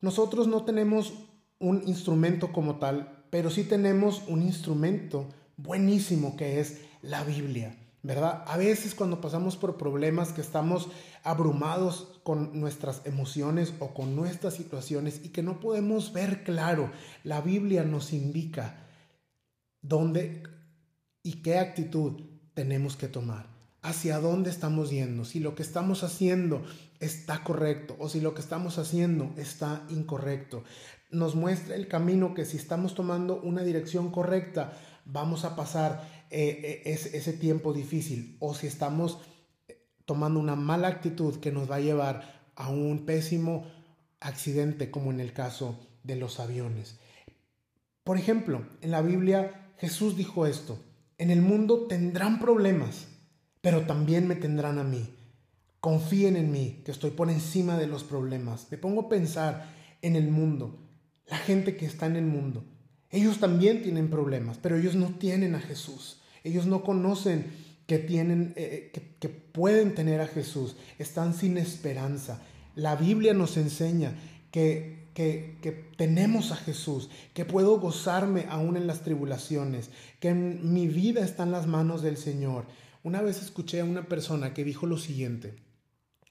Nosotros 0.00 0.46
no 0.46 0.64
tenemos 0.64 1.14
un 1.58 1.82
instrumento 1.86 2.52
como 2.52 2.76
tal, 2.76 3.24
pero 3.30 3.50
sí 3.50 3.64
tenemos 3.64 4.22
un 4.28 4.42
instrumento 4.42 5.26
buenísimo 5.56 6.36
que 6.36 6.60
es 6.60 6.80
la 7.02 7.24
Biblia, 7.24 7.76
¿verdad? 8.02 8.44
A 8.46 8.56
veces 8.56 8.94
cuando 8.94 9.20
pasamos 9.20 9.56
por 9.56 9.76
problemas 9.76 10.32
que 10.32 10.40
estamos 10.40 10.88
abrumados 11.22 12.20
con 12.22 12.58
nuestras 12.58 13.02
emociones 13.04 13.74
o 13.78 13.88
con 13.94 14.14
nuestras 14.16 14.54
situaciones 14.54 15.20
y 15.24 15.28
que 15.28 15.42
no 15.42 15.60
podemos 15.60 16.12
ver 16.12 16.44
claro, 16.44 16.90
la 17.22 17.40
Biblia 17.40 17.84
nos 17.84 18.12
indica 18.12 18.83
dónde 19.84 20.42
y 21.22 21.42
qué 21.42 21.58
actitud 21.58 22.22
tenemos 22.54 22.96
que 22.96 23.08
tomar, 23.08 23.46
hacia 23.82 24.18
dónde 24.18 24.50
estamos 24.50 24.90
yendo, 24.90 25.24
si 25.24 25.40
lo 25.40 25.54
que 25.54 25.62
estamos 25.62 26.02
haciendo 26.02 26.64
está 27.00 27.44
correcto 27.44 27.96
o 27.98 28.08
si 28.08 28.20
lo 28.20 28.34
que 28.34 28.40
estamos 28.40 28.78
haciendo 28.78 29.32
está 29.36 29.84
incorrecto. 29.90 30.64
Nos 31.10 31.34
muestra 31.34 31.76
el 31.76 31.86
camino 31.86 32.34
que 32.34 32.44
si 32.44 32.56
estamos 32.56 32.94
tomando 32.94 33.40
una 33.40 33.62
dirección 33.62 34.10
correcta, 34.10 34.72
vamos 35.04 35.44
a 35.44 35.54
pasar 35.54 36.08
eh, 36.30 36.82
eh, 36.86 36.98
ese, 37.12 37.32
tiempo 37.34 37.72
difícil 37.72 38.36
o 38.40 38.54
si 38.54 38.66
estamos 38.66 39.18
eh, 39.68 39.78
tomando 40.06 40.40
una 40.40 40.56
mala 40.56 40.88
actitud 40.88 41.38
que 41.40 41.52
nos 41.52 41.70
va 41.70 41.76
a 41.76 41.80
llevar 41.80 42.50
a 42.56 42.70
un 42.70 43.04
pésimo 43.04 43.66
accidente 44.20 44.90
como 44.90 45.10
en 45.10 45.20
el 45.20 45.32
caso 45.32 45.78
de 46.02 46.16
los 46.16 46.40
aviones. 46.40 46.98
Por 48.02 48.18
ejemplo, 48.18 48.66
en 48.80 48.90
la 48.90 49.02
Biblia 49.02 49.63
Jesús 49.78 50.16
dijo 50.16 50.46
esto, 50.46 50.78
en 51.18 51.30
el 51.30 51.42
mundo 51.42 51.86
tendrán 51.86 52.40
problemas, 52.40 53.06
pero 53.60 53.82
también 53.86 54.26
me 54.28 54.36
tendrán 54.36 54.78
a 54.78 54.84
mí. 54.84 55.08
Confíen 55.80 56.36
en 56.36 56.50
mí, 56.50 56.82
que 56.84 56.90
estoy 56.90 57.10
por 57.10 57.30
encima 57.30 57.76
de 57.78 57.86
los 57.86 58.04
problemas. 58.04 58.66
Me 58.70 58.78
pongo 58.78 59.02
a 59.02 59.08
pensar 59.08 59.70
en 60.02 60.16
el 60.16 60.28
mundo, 60.28 60.78
la 61.26 61.38
gente 61.38 61.76
que 61.76 61.86
está 61.86 62.06
en 62.06 62.16
el 62.16 62.26
mundo. 62.26 62.64
Ellos 63.10 63.38
también 63.38 63.82
tienen 63.82 64.10
problemas, 64.10 64.58
pero 64.58 64.76
ellos 64.76 64.94
no 64.94 65.14
tienen 65.18 65.54
a 65.54 65.60
Jesús. 65.60 66.20
Ellos 66.42 66.66
no 66.66 66.82
conocen 66.82 67.46
que 67.86 67.98
tienen, 67.98 68.54
eh, 68.56 68.90
que, 68.92 69.16
que 69.18 69.28
pueden 69.28 69.94
tener 69.94 70.20
a 70.20 70.26
Jesús. 70.26 70.76
Están 70.98 71.34
sin 71.34 71.58
esperanza. 71.58 72.42
La 72.74 72.96
Biblia 72.96 73.34
nos 73.34 73.56
enseña 73.56 74.14
que 74.50 75.03
que, 75.14 75.92
tenemos 75.96 76.50
a 76.50 76.56
Jesús, 76.56 77.08
que 77.32 77.44
puedo 77.44 77.78
gozarme 77.78 78.46
aún 78.50 78.76
en 78.76 78.86
las 78.86 79.02
tribulaciones, 79.02 79.90
que 80.20 80.34
mi 80.34 80.88
vida 80.88 81.24
está 81.24 81.44
en 81.44 81.52
las 81.52 81.66
manos 81.66 82.02
del 82.02 82.16
Señor. 82.16 82.66
Una 83.02 83.22
vez 83.22 83.40
escuché 83.40 83.80
a 83.80 83.84
una 83.84 84.08
persona 84.08 84.52
que 84.52 84.64
dijo 84.64 84.86
lo 84.86 84.98
siguiente, 84.98 85.56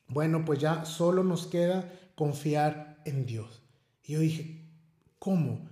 bueno, 0.08 0.44
pues 0.46 0.60
ya 0.60 0.86
solo 0.86 1.24
nos 1.24 1.48
queda 1.48 1.92
confiar 2.16 3.02
en 3.06 3.26
Dios. 3.26 3.62
Y 4.04 4.14
yo 4.14 4.20
dije, 4.20 4.62
¿cómo? 5.18 5.70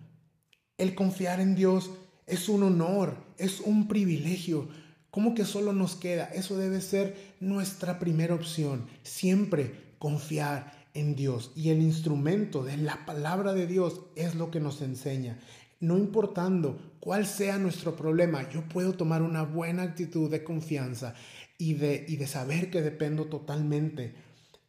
El 0.78 0.95
confiar 0.95 1.41
en 1.41 1.54
Dios 1.54 1.91
es 2.26 2.47
un 2.47 2.63
honor, 2.63 3.17
es 3.38 3.60
un 3.60 3.88
privilegio. 3.88 4.69
¿Cómo 5.12 5.36
que 5.36 5.43
solo 5.43 5.74
nos 5.74 5.95
queda? 5.95 6.26
Eso 6.34 6.58
debe 6.58 6.80
ser 6.80 7.36
nuestra 7.41 8.00
primera 8.00 8.34
opción. 8.34 8.88
Siempre 9.04 9.91
confiar 10.00 10.80
en 10.93 11.15
Dios 11.15 11.51
y 11.56 11.69
el 11.69 11.82
instrumento 11.82 12.63
de 12.63 12.77
la 12.77 13.06
palabra 13.06 13.54
de 13.54 13.67
Dios 13.67 14.01
es 14.15 14.36
lo 14.36 14.51
que 14.51 14.60
nos 14.60 14.82
enseña. 14.82 15.39
No 15.80 15.97
importando 15.97 16.77
cuál 16.99 17.25
sea 17.25 17.58
nuestro 17.58 17.95
problema, 17.95 18.49
yo 18.49 18.67
puedo 18.69 18.93
tomar 18.93 19.21
una 19.21 19.43
buena 19.43 19.84
actitud 19.84 20.30
de 20.30 20.43
confianza 20.43 21.15
y 21.58 21.73
de, 21.73 22.06
y 22.08 22.17
de 22.17 22.27
saber 22.27 22.69
que 22.69 22.82
dependo 22.82 23.25
totalmente 23.25 24.13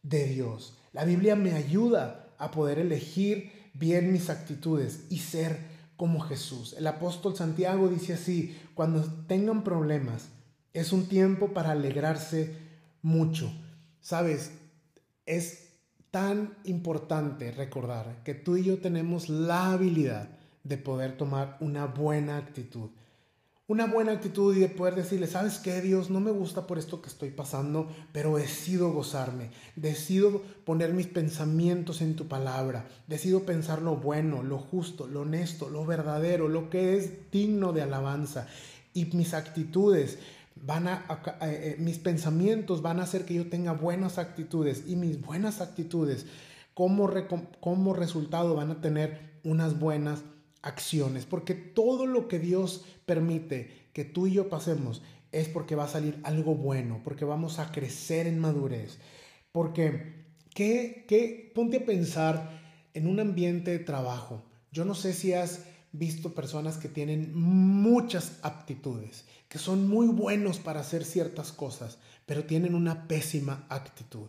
de 0.01 0.25
Dios. 0.27 0.77
La 0.91 1.05
Biblia 1.05 1.35
me 1.35 1.53
ayuda 1.53 2.33
a 2.37 2.51
poder 2.51 2.79
elegir 2.79 3.51
bien 3.73 4.11
mis 4.11 4.29
actitudes 4.29 5.05
y 5.09 5.19
ser 5.19 5.57
como 5.97 6.19
Jesús. 6.19 6.75
El 6.77 6.87
apóstol 6.87 7.35
Santiago 7.35 7.87
dice 7.89 8.13
así, 8.13 8.57
cuando 8.73 9.03
tengan 9.27 9.63
problemas, 9.63 10.29
es 10.73 10.91
un 10.91 11.07
tiempo 11.07 11.53
para 11.53 11.71
alegrarse 11.71 12.55
mucho. 13.01 13.51
Sabes, 14.01 14.51
es 15.25 15.72
tan 16.13 16.53
importante 16.65 17.51
recordar 17.51 18.21
que 18.23 18.35
tú 18.35 18.55
y 18.55 18.63
yo 18.63 18.77
tenemos 18.77 19.29
la 19.29 19.71
habilidad 19.71 20.29
de 20.63 20.77
poder 20.77 21.17
tomar 21.17 21.57
una 21.59 21.87
buena 21.87 22.37
actitud. 22.37 22.91
Una 23.65 23.87
buena 23.87 24.11
actitud 24.11 24.55
y 24.55 24.59
de 24.59 24.69
poder 24.69 24.93
decirle, 24.93 25.25
¿sabes 25.25 25.57
qué, 25.57 25.81
Dios? 25.81 26.11
No 26.11 26.19
me 26.19 26.29
gusta 26.29 26.67
por 26.67 26.77
esto 26.77 27.01
que 27.01 27.09
estoy 27.09 27.31
pasando, 27.31 27.87
pero 28.11 28.37
decido 28.37 28.91
gozarme, 28.91 29.49
decido 29.75 30.43
poner 30.65 30.93
mis 30.93 31.07
pensamientos 31.07 31.99
en 32.03 32.15
tu 32.15 32.27
palabra, 32.27 32.85
decido 33.07 33.43
pensar 33.43 33.81
lo 33.81 33.95
bueno, 33.95 34.43
lo 34.43 34.59
justo, 34.59 35.07
lo 35.07 35.21
honesto, 35.21 35.67
lo 35.71 35.83
verdadero, 35.83 36.47
lo 36.47 36.69
que 36.69 36.95
es 36.95 37.31
digno 37.31 37.73
de 37.73 37.81
alabanza 37.81 38.47
y 38.93 39.05
mis 39.05 39.33
actitudes 39.33 40.19
van 40.55 40.87
a, 40.87 41.05
eh, 41.41 41.75
mis 41.79 41.97
pensamientos 41.97 42.81
van 42.81 42.99
a 42.99 43.03
hacer 43.03 43.25
que 43.25 43.33
yo 43.33 43.49
tenga 43.49 43.73
buenas 43.73 44.17
actitudes 44.17 44.83
y 44.87 44.95
mis 44.95 45.21
buenas 45.21 45.61
actitudes 45.61 46.25
como, 46.73 47.09
como 47.59 47.93
resultado 47.93 48.55
van 48.55 48.71
a 48.71 48.81
tener 48.81 49.39
unas 49.43 49.79
buenas 49.79 50.23
acciones, 50.61 51.25
porque 51.25 51.53
todo 51.53 52.05
lo 52.05 52.27
que 52.27 52.39
Dios 52.39 52.85
permite 53.05 53.89
que 53.93 54.05
tú 54.05 54.27
y 54.27 54.33
yo 54.33 54.49
pasemos 54.49 55.01
es 55.31 55.49
porque 55.49 55.75
va 55.75 55.83
a 55.85 55.89
salir 55.89 56.19
algo 56.23 56.55
bueno, 56.55 57.01
porque 57.03 57.25
vamos 57.25 57.59
a 57.59 57.71
crecer 57.71 58.27
en 58.27 58.39
madurez, 58.39 58.99
porque 59.51 60.25
¿qué, 60.53 61.05
qué? 61.07 61.51
ponte 61.53 61.77
a 61.77 61.85
pensar 61.85 62.61
en 62.93 63.07
un 63.07 63.19
ambiente 63.19 63.71
de 63.71 63.79
trabajo. 63.79 64.43
Yo 64.71 64.85
no 64.85 64.95
sé 64.95 65.13
si 65.13 65.33
has 65.33 65.65
visto 65.93 66.33
personas 66.33 66.77
que 66.77 66.89
tienen 66.89 67.31
muchas 67.33 68.39
aptitudes, 68.41 69.25
que 69.47 69.59
son 69.59 69.87
muy 69.87 70.07
buenos 70.07 70.59
para 70.59 70.81
hacer 70.81 71.05
ciertas 71.05 71.53
cosas, 71.53 71.99
pero 72.25 72.43
tienen 72.43 72.75
una 72.75 73.07
pésima 73.07 73.65
actitud. 73.69 74.27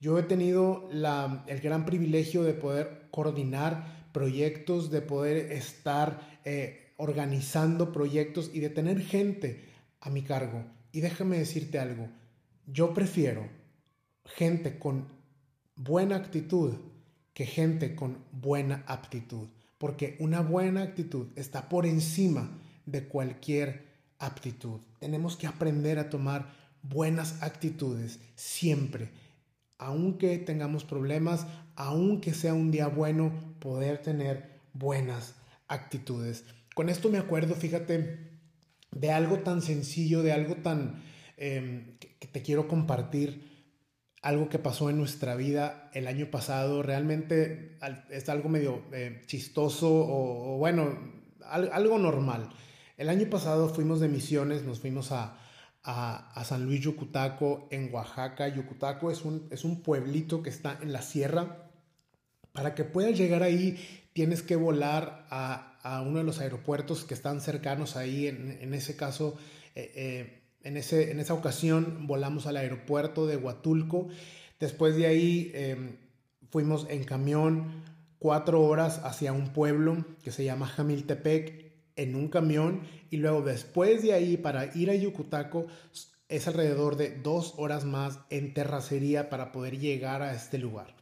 Yo 0.00 0.18
he 0.18 0.22
tenido 0.22 0.88
el 0.90 1.60
gran 1.60 1.84
privilegio 1.84 2.42
de 2.44 2.54
poder 2.54 3.08
coordinar 3.10 4.08
proyectos, 4.12 4.90
de 4.90 5.02
poder 5.02 5.52
estar 5.52 6.40
eh, 6.44 6.94
organizando 6.96 7.92
proyectos 7.92 8.50
y 8.54 8.60
de 8.60 8.70
tener 8.70 9.00
gente 9.00 9.64
a 10.00 10.10
mi 10.10 10.22
cargo. 10.22 10.64
Y 10.92 11.00
déjame 11.00 11.38
decirte 11.38 11.78
algo, 11.78 12.08
yo 12.66 12.94
prefiero 12.94 13.48
gente 14.24 14.78
con 14.78 15.08
buena 15.74 16.16
actitud 16.16 16.74
que 17.32 17.44
gente 17.44 17.94
con 17.94 18.18
buena 18.32 18.82
aptitud, 18.86 19.48
porque 19.78 20.16
una 20.20 20.40
buena 20.40 20.82
actitud 20.82 21.28
está 21.36 21.68
por 21.68 21.86
encima 21.86 22.58
de 22.86 23.08
cualquier 23.08 23.86
aptitud. 24.18 24.80
Tenemos 25.00 25.36
que 25.36 25.46
aprender 25.46 25.98
a 25.98 26.08
tomar 26.08 26.54
buenas 26.82 27.42
actitudes 27.42 28.20
siempre. 28.34 29.10
Aunque 29.78 30.38
tengamos 30.38 30.84
problemas, 30.84 31.46
aunque 31.74 32.32
sea 32.32 32.54
un 32.54 32.70
día 32.70 32.88
bueno, 32.88 33.32
poder 33.60 33.98
tener 33.98 34.60
buenas 34.72 35.34
actitudes. 35.68 36.44
Con 36.74 36.88
esto 36.88 37.08
me 37.08 37.18
acuerdo, 37.18 37.54
fíjate, 37.54 38.38
de 38.90 39.12
algo 39.12 39.40
tan 39.40 39.62
sencillo, 39.62 40.22
de 40.22 40.32
algo 40.32 40.56
tan 40.56 41.02
em, 41.36 41.96
que, 41.98 42.26
te 42.26 42.42
quiero 42.42 42.68
compartir, 42.68 43.55
algo 44.26 44.48
que 44.48 44.58
pasó 44.58 44.90
en 44.90 44.98
nuestra 44.98 45.36
vida 45.36 45.88
el 45.94 46.08
año 46.08 46.32
pasado. 46.32 46.82
Realmente 46.82 47.78
es 48.10 48.28
algo 48.28 48.48
medio 48.48 48.82
eh, 48.92 49.22
chistoso 49.26 49.88
o, 49.88 50.58
bueno, 50.58 50.98
algo 51.48 51.96
normal. 51.98 52.50
El 52.96 53.08
año 53.08 53.30
pasado 53.30 53.68
fuimos 53.68 54.00
de 54.00 54.08
misiones, 54.08 54.64
nos 54.64 54.80
fuimos 54.80 55.12
a, 55.12 55.38
a, 55.84 56.44
San 56.44 56.64
Luis 56.64 56.80
Yucutaco, 56.80 57.68
en 57.70 57.94
Oaxaca. 57.94 58.48
Yucutaco 58.48 59.12
es 59.12 59.24
un, 59.24 59.46
es 59.52 59.62
un 59.62 59.80
pueblito 59.82 60.42
que 60.42 60.50
está 60.50 60.76
en 60.82 60.92
la 60.92 61.02
sierra. 61.02 61.70
Para 62.50 62.74
que 62.74 62.82
puedas 62.82 63.16
llegar 63.16 63.44
ahí, 63.44 63.78
tienes 64.12 64.42
que 64.42 64.56
volar 64.56 65.28
a, 65.30 66.02
uno 66.04 66.18
de 66.18 66.24
los 66.24 66.40
aeropuertos 66.40 67.04
que 67.04 67.14
están 67.14 67.40
cercanos 67.40 67.94
ahí. 67.96 68.26
En, 68.26 68.74
ese 68.74 68.96
caso, 68.96 69.36
eh, 69.76 69.92
eh, 69.94 70.45
en, 70.66 70.76
ese, 70.76 71.12
en 71.12 71.20
esa 71.20 71.34
ocasión, 71.34 72.06
volamos 72.06 72.46
al 72.46 72.56
aeropuerto 72.56 73.26
de 73.26 73.36
Huatulco. 73.36 74.08
Después 74.58 74.96
de 74.96 75.06
ahí, 75.06 75.52
em, 75.54 75.96
fuimos 76.50 76.86
en 76.90 77.04
camión 77.04 77.84
cuatro 78.18 78.62
horas 78.62 79.00
hacia 79.04 79.32
un 79.32 79.52
pueblo 79.52 80.04
que 80.22 80.32
se 80.32 80.44
llama 80.44 80.66
Jamiltepec 80.66 81.66
en 81.94 82.16
un 82.16 82.28
camión 82.28 82.82
y 83.10 83.18
luego 83.18 83.42
después 83.42 84.02
de 84.02 84.12
ahí 84.12 84.36
para 84.36 84.76
ir 84.76 84.90
a 84.90 84.94
Yucutaco 84.94 85.66
es 86.28 86.48
alrededor 86.48 86.96
de 86.96 87.10
dos 87.10 87.54
horas 87.56 87.84
más 87.84 88.18
en 88.30 88.52
terracería 88.52 89.30
para 89.30 89.52
poder 89.52 89.78
llegar 89.78 90.22
a 90.22 90.34
este 90.34 90.58
lugar. 90.58 90.94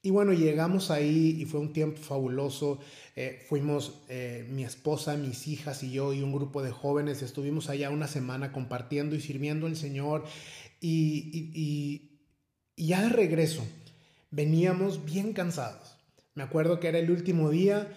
Y 0.00 0.10
bueno, 0.10 0.32
llegamos 0.32 0.92
ahí 0.92 1.36
y 1.40 1.44
fue 1.44 1.58
un 1.58 1.72
tiempo 1.72 2.00
fabuloso. 2.00 2.78
Eh, 3.16 3.44
fuimos 3.48 4.00
eh, 4.08 4.46
mi 4.48 4.64
esposa, 4.64 5.16
mis 5.16 5.48
hijas 5.48 5.82
y 5.82 5.90
yo 5.90 6.12
y 6.12 6.22
un 6.22 6.32
grupo 6.32 6.62
de 6.62 6.70
jóvenes. 6.70 7.22
Estuvimos 7.22 7.68
allá 7.68 7.90
una 7.90 8.06
semana 8.06 8.52
compartiendo 8.52 9.16
y 9.16 9.20
sirviendo 9.20 9.66
al 9.66 9.76
Señor. 9.76 10.24
Y, 10.80 11.50
y, 11.52 12.20
ya 12.76 13.02
de 13.02 13.08
regreso, 13.08 13.66
veníamos 14.30 15.04
bien 15.04 15.32
cansados. 15.32 15.96
Me 16.34 16.44
acuerdo 16.44 16.78
que 16.78 16.86
era 16.86 17.00
el 17.00 17.10
último 17.10 17.50
día, 17.50 17.92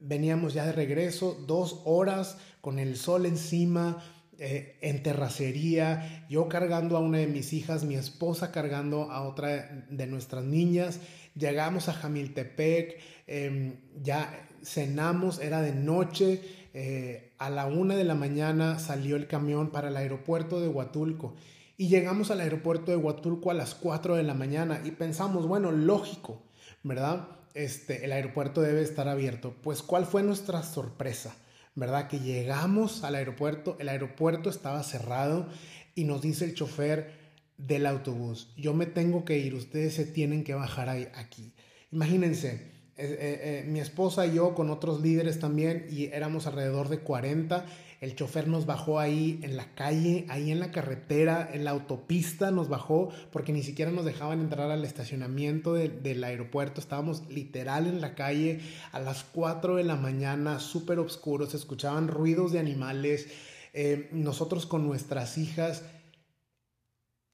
veníamos 0.00 0.54
ya 0.54 0.64
de 0.64 0.72
regreso, 0.72 1.38
dos 1.46 1.82
horas 1.84 2.38
con 2.62 2.78
el 2.78 2.96
sol 2.96 3.26
encima, 3.26 4.02
eh, 4.38 4.78
en 4.80 5.02
terracería, 5.02 6.26
yo 6.28 6.48
cargando 6.48 6.96
a 6.96 7.00
una 7.00 7.18
de 7.18 7.28
mis 7.28 7.52
hijas, 7.52 7.84
mi 7.84 7.94
esposa 7.94 8.50
cargando 8.50 9.12
a 9.12 9.28
otra 9.28 9.86
de 9.90 10.06
nuestras 10.06 10.44
niñas. 10.44 10.98
Llegamos 11.34 11.88
a 11.88 11.92
Jamiltepec, 11.92 13.00
em, 13.26 13.76
ya 14.02 14.48
cenamos, 14.62 15.40
era 15.40 15.62
de 15.62 15.72
noche. 15.72 16.40
Eh, 16.74 17.32
a 17.38 17.50
la 17.50 17.66
una 17.66 17.96
de 17.96 18.04
la 18.04 18.14
mañana 18.14 18.78
salió 18.78 19.16
el 19.16 19.26
camión 19.26 19.70
para 19.70 19.88
el 19.88 19.96
aeropuerto 19.96 20.60
de 20.60 20.68
Huatulco. 20.68 21.34
Y 21.76 21.88
llegamos 21.88 22.30
al 22.30 22.40
aeropuerto 22.40 22.90
de 22.90 22.96
Huatulco 22.96 23.50
a 23.50 23.54
las 23.54 23.74
4 23.74 24.16
de 24.16 24.22
la 24.22 24.34
mañana 24.34 24.80
y 24.84 24.92
pensamos, 24.92 25.46
bueno, 25.46 25.72
lógico, 25.72 26.42
¿verdad? 26.82 27.28
este, 27.54 28.04
el 28.04 28.12
aeropuerto 28.12 28.60
debe 28.60 28.82
estar 28.82 29.08
abierto. 29.08 29.54
Pues 29.62 29.82
¿cuál 29.82 30.04
fue 30.04 30.22
nuestra 30.22 30.62
sorpresa? 30.62 31.34
¿Verdad? 31.76 32.08
Que 32.08 32.20
llegamos 32.20 33.02
al 33.02 33.14
aeropuerto, 33.14 33.76
el 33.80 33.88
aeropuerto 33.88 34.50
estaba 34.50 34.82
cerrado 34.82 35.46
y 35.94 36.04
nos 36.04 36.22
dice 36.22 36.44
el 36.44 36.54
chofer 36.54 37.23
del 37.58 37.86
autobús, 37.86 38.52
yo 38.56 38.74
me 38.74 38.86
tengo 38.86 39.24
que 39.24 39.38
ir, 39.38 39.54
ustedes 39.54 39.94
se 39.94 40.04
tienen 40.04 40.44
que 40.44 40.54
bajar 40.54 40.88
ahí, 40.88 41.08
aquí. 41.14 41.52
Imagínense, 41.92 42.72
eh, 42.96 43.16
eh, 43.18 43.64
mi 43.66 43.80
esposa 43.80 44.26
y 44.26 44.34
yo 44.34 44.54
con 44.54 44.70
otros 44.70 45.00
líderes 45.00 45.38
también 45.38 45.86
y 45.90 46.06
éramos 46.06 46.46
alrededor 46.46 46.88
de 46.88 46.98
40 47.00 47.66
el 48.04 48.16
chofer 48.16 48.48
nos 48.48 48.66
bajó 48.66 49.00
ahí 49.00 49.40
en 49.42 49.56
la 49.56 49.74
calle, 49.74 50.26
ahí 50.28 50.50
en 50.50 50.60
la 50.60 50.70
carretera, 50.70 51.48
en 51.54 51.64
la 51.64 51.70
autopista 51.70 52.50
nos 52.50 52.68
bajó 52.68 53.08
porque 53.32 53.50
ni 53.50 53.62
siquiera 53.62 53.90
nos 53.90 54.04
dejaban 54.04 54.40
entrar 54.40 54.70
al 54.70 54.84
estacionamiento 54.84 55.72
del 55.72 56.22
aeropuerto. 56.22 56.82
Estábamos 56.82 57.26
literal 57.30 57.86
en 57.86 58.02
la 58.02 58.14
calle 58.14 58.60
a 58.92 59.00
las 59.00 59.24
4 59.32 59.76
de 59.76 59.84
la 59.84 59.96
mañana, 59.96 60.60
súper 60.60 60.98
oscuro, 60.98 61.46
se 61.46 61.56
escuchaban 61.56 62.08
ruidos 62.08 62.52
de 62.52 62.58
animales, 62.58 63.28
eh, 63.72 64.10
nosotros 64.12 64.66
con 64.66 64.86
nuestras 64.86 65.38
hijas. 65.38 65.82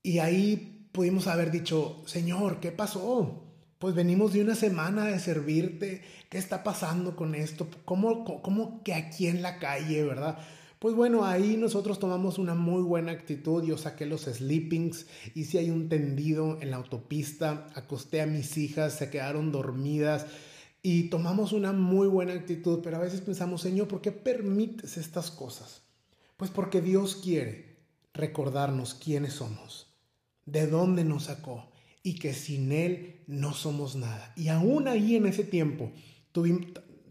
Y 0.02 0.18
ahí 0.18 0.88
pudimos 0.92 1.26
haber 1.26 1.50
dicho, 1.50 2.02
Señor, 2.06 2.60
¿qué 2.60 2.72
pasó? 2.72 3.44
Pues 3.78 3.94
venimos 3.94 4.32
de 4.32 4.42
una 4.42 4.54
semana 4.54 5.06
de 5.06 5.18
servirte. 5.18 6.02
¿Qué 6.28 6.38
está 6.38 6.62
pasando 6.62 7.16
con 7.16 7.34
esto? 7.34 7.68
¿Cómo, 7.84 8.24
cómo 8.42 8.82
que 8.82 8.94
aquí 8.94 9.26
en 9.26 9.42
la 9.42 9.58
calle, 9.58 10.04
verdad? 10.04 10.38
Pues 10.78 10.94
bueno, 10.94 11.26
ahí 11.26 11.58
nosotros 11.58 11.98
tomamos 11.98 12.38
una 12.38 12.54
muy 12.54 12.82
buena 12.82 13.12
actitud. 13.12 13.62
Yo 13.62 13.76
saqué 13.76 14.06
los 14.06 14.22
sleepings, 14.22 15.06
hice 15.34 15.58
ahí 15.58 15.70
un 15.70 15.90
tendido 15.90 16.58
en 16.62 16.70
la 16.70 16.78
autopista, 16.78 17.66
acosté 17.74 18.22
a 18.22 18.26
mis 18.26 18.56
hijas, 18.56 18.94
se 18.94 19.10
quedaron 19.10 19.52
dormidas 19.52 20.26
y 20.82 21.10
tomamos 21.10 21.52
una 21.52 21.72
muy 21.72 22.08
buena 22.08 22.32
actitud. 22.32 22.80
Pero 22.82 22.96
a 22.96 23.00
veces 23.00 23.20
pensamos, 23.20 23.60
Señor, 23.60 23.88
¿por 23.88 24.00
qué 24.00 24.10
permites 24.10 24.96
estas 24.96 25.30
cosas? 25.30 25.82
Pues 26.38 26.50
porque 26.50 26.80
Dios 26.80 27.16
quiere 27.16 27.76
recordarnos 28.14 28.94
quiénes 28.94 29.34
somos, 29.34 29.89
de 30.52 30.66
dónde 30.66 31.04
nos 31.04 31.24
sacó 31.24 31.70
y 32.02 32.14
que 32.14 32.32
sin 32.32 32.72
Él 32.72 33.22
no 33.26 33.52
somos 33.52 33.96
nada. 33.96 34.32
Y 34.36 34.48
aún 34.48 34.88
ahí 34.88 35.16
en 35.16 35.26
ese 35.26 35.44
tiempo 35.44 35.92
tuvimos, 36.32 36.68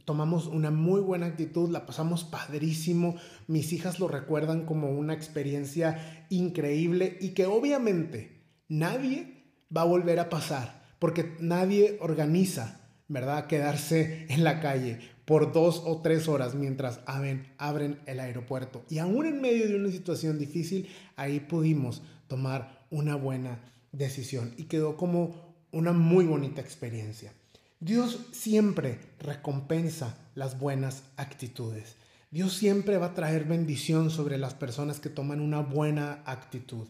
tomamos 0.09 0.47
una 0.47 0.71
muy 0.71 1.01
buena 1.01 1.27
actitud, 1.27 1.69
la 1.69 1.85
pasamos 1.85 2.23
padrísimo, 2.23 3.15
mis 3.45 3.71
hijas 3.73 3.99
lo 3.99 4.07
recuerdan 4.07 4.65
como 4.65 4.89
una 4.89 5.13
experiencia 5.13 6.25
increíble 6.29 7.17
y 7.21 7.29
que 7.29 7.45
obviamente 7.45 8.41
nadie 8.67 9.53
va 9.75 9.81
a 9.81 9.85
volver 9.85 10.19
a 10.19 10.29
pasar, 10.29 10.81
porque 10.97 11.35
nadie 11.39 11.99
organiza, 12.01 12.89
¿verdad? 13.07 13.45
Quedarse 13.45 14.25
en 14.29 14.43
la 14.43 14.61
calle 14.61 14.99
por 15.25 15.53
dos 15.53 15.83
o 15.85 16.01
tres 16.01 16.27
horas 16.27 16.55
mientras 16.55 17.01
abren, 17.05 17.53
abren 17.59 17.99
el 18.07 18.19
aeropuerto. 18.19 18.83
Y 18.89 18.97
aún 18.97 19.27
en 19.27 19.41
medio 19.41 19.67
de 19.67 19.75
una 19.75 19.91
situación 19.91 20.39
difícil, 20.39 20.89
ahí 21.17 21.39
pudimos 21.39 22.01
tomar 22.27 22.78
una 22.89 23.15
buena 23.15 23.59
decisión 23.91 24.53
y 24.57 24.65
quedó 24.65 24.97
como 24.97 25.55
una 25.71 25.93
muy 25.93 26.25
bonita 26.25 26.61
experiencia. 26.61 27.33
Dios 27.79 28.27
siempre 28.31 28.99
recompensa 29.19 30.17
las 30.35 30.59
buenas 30.59 31.03
actitudes. 31.15 31.95
Dios 32.31 32.53
siempre 32.53 32.97
va 32.97 33.07
a 33.07 33.13
traer 33.13 33.45
bendición 33.45 34.11
sobre 34.11 34.37
las 34.37 34.53
personas 34.53 34.99
que 34.99 35.09
toman 35.09 35.39
una 35.41 35.61
buena 35.61 36.21
actitud. 36.25 36.87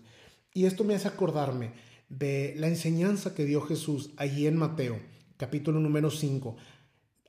Y 0.53 0.65
esto 0.65 0.83
me 0.83 0.95
hace 0.95 1.07
acordarme 1.07 1.71
de 2.09 2.55
la 2.57 2.67
enseñanza 2.67 3.35
que 3.35 3.45
dio 3.45 3.61
Jesús 3.61 4.11
allí 4.17 4.47
en 4.47 4.57
Mateo, 4.57 4.99
capítulo 5.37 5.79
número 5.79 6.09
5. 6.11 6.57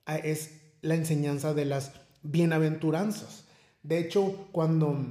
Ah, 0.07 0.17
es 0.17 0.53
la 0.81 0.95
enseñanza 0.95 1.55
de 1.55 1.67
las 1.67 1.93
bienaventuranzas. 2.23 3.45
De 3.83 3.99
hecho, 3.99 4.49
cuando 4.53 5.07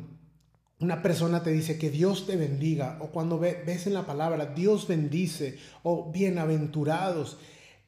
una 0.80 1.02
persona 1.02 1.44
te 1.44 1.52
dice 1.52 1.78
que 1.78 1.90
Dios 1.90 2.26
te 2.26 2.38
bendiga, 2.38 2.98
o 3.02 3.08
cuando 3.08 3.38
ves 3.38 3.86
en 3.86 3.94
la 3.94 4.06
palabra 4.06 4.48
Dios 4.48 4.88
bendice, 4.88 5.58
o 5.84 6.12
bienaventurados, 6.12 7.38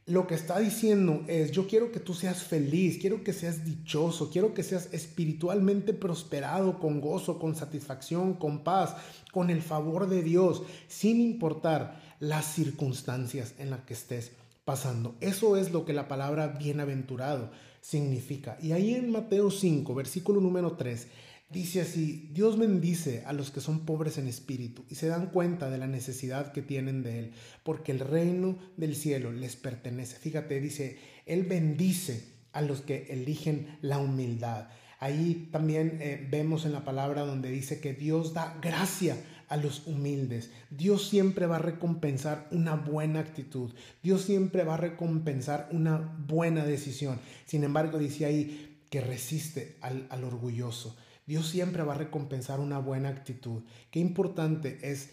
lo 0.08 0.27
que 0.27 0.36
está 0.36 0.60
diciendo 0.60 1.23
es, 1.27 1.51
yo 1.51 1.67
quiero 1.67 1.91
que 1.91 1.99
tú 1.99 2.13
seas 2.13 2.43
feliz, 2.43 2.97
quiero 2.99 3.23
que 3.23 3.34
seas 3.34 3.63
dichoso, 3.63 4.30
quiero 4.30 4.54
que 4.54 4.63
seas 4.63 4.89
espiritualmente 4.91 5.93
prosperado, 5.93 6.80
con 6.80 6.99
gozo, 6.99 7.39
con 7.39 7.56
satisfacción, 7.56 8.34
con 8.34 8.63
paz, 8.63 8.95
con 9.32 9.49
el 9.49 9.62
favor 9.62 10.10
de 10.10 10.21
Dios, 10.21 10.63
sin 10.88 11.21
importar 11.21 12.01
las 12.19 12.45
circunstancias 12.45 13.54
en 13.58 13.69
las 13.69 13.82
que 13.82 13.93
estés 13.93 14.32
pasando. 14.65 15.15
Eso 15.21 15.56
es 15.56 15.71
lo 15.71 15.86
que 15.86 15.93
la 15.93 16.08
palabra 16.08 16.47
bienaventurado 16.47 17.51
significa. 17.80 18.58
Y 18.62 18.73
ahí 18.73 18.95
en 18.95 19.12
Mateo 19.12 19.49
5, 19.49 19.93
versículo 19.95 20.41
número 20.41 20.73
3, 20.73 21.08
Dice 21.52 21.82
así, 21.82 22.30
Dios 22.34 22.58
bendice 22.58 23.24
a 23.26 23.34
los 23.34 23.52
que 23.52 23.60
son 23.60 23.86
pobres 23.86 24.18
en 24.18 24.28
espíritu 24.28 24.86
y 24.90 24.96
se 24.96 25.08
dan 25.08 25.28
cuenta 25.32 25.70
de 25.70 25.78
la 25.78 25.88
necesidad 25.88 26.54
que 26.54 26.62
tienen 26.62 27.04
de 27.04 27.20
Él, 27.20 27.32
porque 27.64 27.92
el 27.92 28.00
reino 28.00 28.58
del 28.78 28.96
cielo 28.96 29.34
les 29.34 29.58
pertenece. 29.58 30.16
Fíjate, 30.16 30.62
dice, 30.62 30.98
Él 31.26 31.44
bendice 31.44 32.24
a 32.54 32.62
los 32.62 32.82
que 32.82 33.08
eligen 33.10 33.78
la 33.82 33.98
humildad. 33.98 34.70
Ahí 35.00 35.50
también 35.52 35.98
eh, 36.00 36.26
vemos 36.32 36.64
en 36.66 36.72
la 36.72 36.86
palabra 36.86 37.26
donde 37.26 37.50
dice 37.50 37.82
que 37.82 37.94
Dios 37.94 38.34
da 38.34 38.58
gracia 38.62 39.18
a 39.50 39.58
los 39.58 39.86
humildes. 39.88 40.52
Dios 40.70 41.10
siempre 41.10 41.48
va 41.48 41.58
a 41.58 41.60
recompensar 41.60 42.48
una 42.52 42.76
buena 42.76 43.20
actitud. 43.20 43.74
Dios 44.02 44.22
siempre 44.22 44.64
va 44.64 44.76
a 44.76 44.78
recompensar 44.78 45.68
una 45.72 45.98
buena 45.98 46.64
decisión. 46.64 47.20
Sin 47.46 47.66
embargo, 47.66 47.98
dice 47.98 48.26
ahí 48.26 48.86
que 48.90 49.02
resiste 49.02 49.76
al, 49.82 50.08
al 50.10 50.24
orgulloso. 50.24 50.96
Dios 51.32 51.48
siempre 51.48 51.84
va 51.84 51.94
a 51.94 51.98
recompensar 51.98 52.60
una 52.60 52.80
buena 52.80 53.08
actitud. 53.08 53.63
Qué 53.89 54.02
importante 54.02 54.91
es 54.91 55.12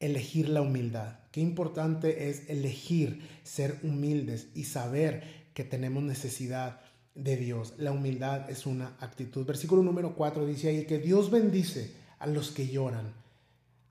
elegir 0.00 0.48
la 0.48 0.62
humildad. 0.62 1.18
Qué 1.30 1.42
importante 1.42 2.30
es 2.30 2.48
elegir 2.48 3.20
ser 3.42 3.78
humildes 3.82 4.48
y 4.54 4.64
saber 4.64 5.50
que 5.52 5.62
tenemos 5.62 6.02
necesidad 6.02 6.80
de 7.14 7.36
Dios. 7.36 7.74
La 7.76 7.92
humildad 7.92 8.48
es 8.48 8.64
una 8.64 8.96
actitud. 8.98 9.44
Versículo 9.44 9.82
número 9.82 10.14
4 10.14 10.46
dice 10.46 10.70
ahí 10.70 10.86
que 10.86 11.00
Dios 11.00 11.30
bendice 11.30 11.92
a 12.18 12.26
los 12.26 12.50
que 12.50 12.68
lloran. 12.68 13.12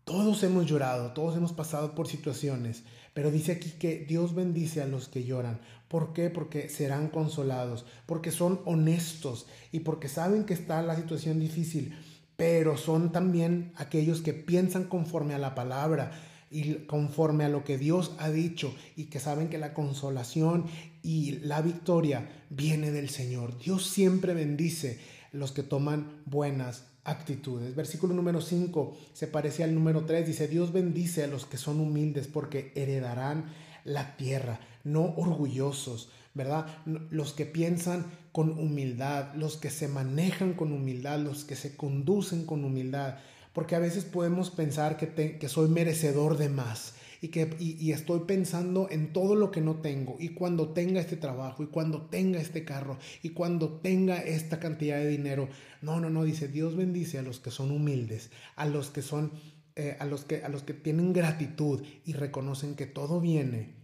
Todos 0.04 0.42
hemos 0.42 0.66
llorado, 0.66 1.14
todos 1.14 1.38
hemos 1.38 1.54
pasado 1.54 1.94
por 1.94 2.08
situaciones, 2.08 2.82
pero 3.16 3.32
dice 3.32 3.54
aquí 3.54 3.72
que 3.80 4.00
Dios 4.00 4.36
bendice 4.36 4.82
a 4.82 4.88
los 4.88 5.08
que 5.08 5.24
lloran. 5.24 5.62
¿Por 5.88 6.12
qué? 6.12 6.30
Porque 6.30 6.68
serán 6.68 7.08
consolados, 7.08 7.86
porque 8.06 8.30
son 8.30 8.60
honestos 8.66 9.48
y 9.72 9.80
porque 9.80 10.10
saben 10.10 10.44
que 10.44 10.54
está 10.54 10.82
la 10.82 10.98
situación 10.98 11.40
difícil, 11.40 11.98
pero 12.36 12.76
son 12.76 13.14
también 13.14 13.72
aquellos 13.78 14.22
que 14.22 14.34
piensan 14.34 14.84
conforme 14.84 15.34
a 15.34 15.40
la 15.40 15.56
palabra 15.56 16.12
y 16.52 16.74
conforme 16.88 17.46
a 17.46 17.50
lo 17.50 17.64
que 17.64 17.78
Dios 17.78 18.12
ha 18.20 18.30
dicho 18.30 18.76
y 18.98 19.06
que 19.06 19.22
saben 19.22 19.48
que 19.48 19.60
la 19.60 19.74
consolación 19.74 20.66
y 21.02 21.40
la 21.40 21.62
victoria 21.62 22.30
viene 22.50 22.92
del 22.92 23.08
Señor. 23.08 23.58
Dios 23.58 23.88
siempre 23.88 24.34
bendice 24.34 25.00
los 25.32 25.54
que 25.54 25.64
toman 25.64 26.22
buenas 26.26 26.84
actitudes. 27.06 27.76
Versículo 27.76 28.14
número 28.14 28.42
5 28.42 28.98
se 29.14 29.28
parece 29.28 29.64
al 29.64 29.74
número 29.74 30.06
3. 30.06 30.28
Dice, 30.28 30.48
Dios 30.48 30.74
bendice 30.74 31.24
a 31.24 31.28
los 31.28 31.46
que 31.46 31.58
son 31.58 31.80
humildes 31.80 32.28
porque 32.28 32.74
heredarán 32.76 33.46
la 33.86 34.18
tierra, 34.18 34.60
no 34.84 35.14
orgullosos, 35.16 36.10
¿verdad? 36.34 36.66
Los 36.86 37.34
que 37.34 37.46
piensan 37.46 38.06
con 38.32 38.60
humildad, 38.60 39.34
los 39.36 39.56
que 39.56 39.70
se 39.70 39.88
manejan 39.88 40.54
con 40.54 40.74
humildad, 40.74 41.20
los 41.20 41.46
que 41.46 41.56
se 41.56 41.78
conducen 41.78 42.46
con 42.46 42.66
humildad. 42.66 43.20
Porque 43.54 43.76
a 43.76 43.80
veces 43.80 44.04
podemos 44.04 44.50
pensar 44.50 44.98
que, 44.98 45.38
que 45.40 45.50
soy 45.50 45.70
merecedor 45.70 46.38
de 46.38 46.50
más 46.50 46.96
y 47.22 47.30
que 47.30 47.56
y, 47.60 47.92
estoy 47.92 48.22
pensando 48.22 48.88
en 48.90 49.14
todo 49.14 49.36
lo 49.36 49.52
que 49.52 49.62
no 49.62 49.76
tengo 49.76 50.16
y 50.20 50.30
cuando 50.30 50.70
tenga 50.70 51.00
este 51.00 51.18
trabajo 51.18 51.64
y 51.64 51.68
cuando 51.68 52.04
tenga 52.04 52.40
este 52.40 52.66
carro 52.66 52.98
y 53.22 53.30
cuando 53.30 53.80
tenga 53.80 54.20
esta 54.22 54.60
cantidad 54.60 54.98
de 54.98 55.08
dinero. 55.08 55.50
No, 55.82 56.00
no, 56.00 56.10
no, 56.10 56.24
dice 56.24 56.48
Dios 56.48 56.76
bendice 56.76 57.20
a 57.20 57.22
los 57.22 57.40
que 57.40 57.52
son 57.52 57.72
humildes, 57.72 58.32
a 58.56 58.66
los 58.66 58.90
que 58.90 59.02
son 59.02 59.32
eh, 59.76 59.98
a 60.00 60.06
los 60.06 60.26
que 60.26 60.44
a 60.44 60.50
los 60.50 60.64
que 60.64 60.74
tienen 60.74 61.14
gratitud 61.14 61.82
y 62.06 62.14
reconocen 62.14 62.76
que 62.76 62.86
todo 62.86 63.22
viene 63.22 63.76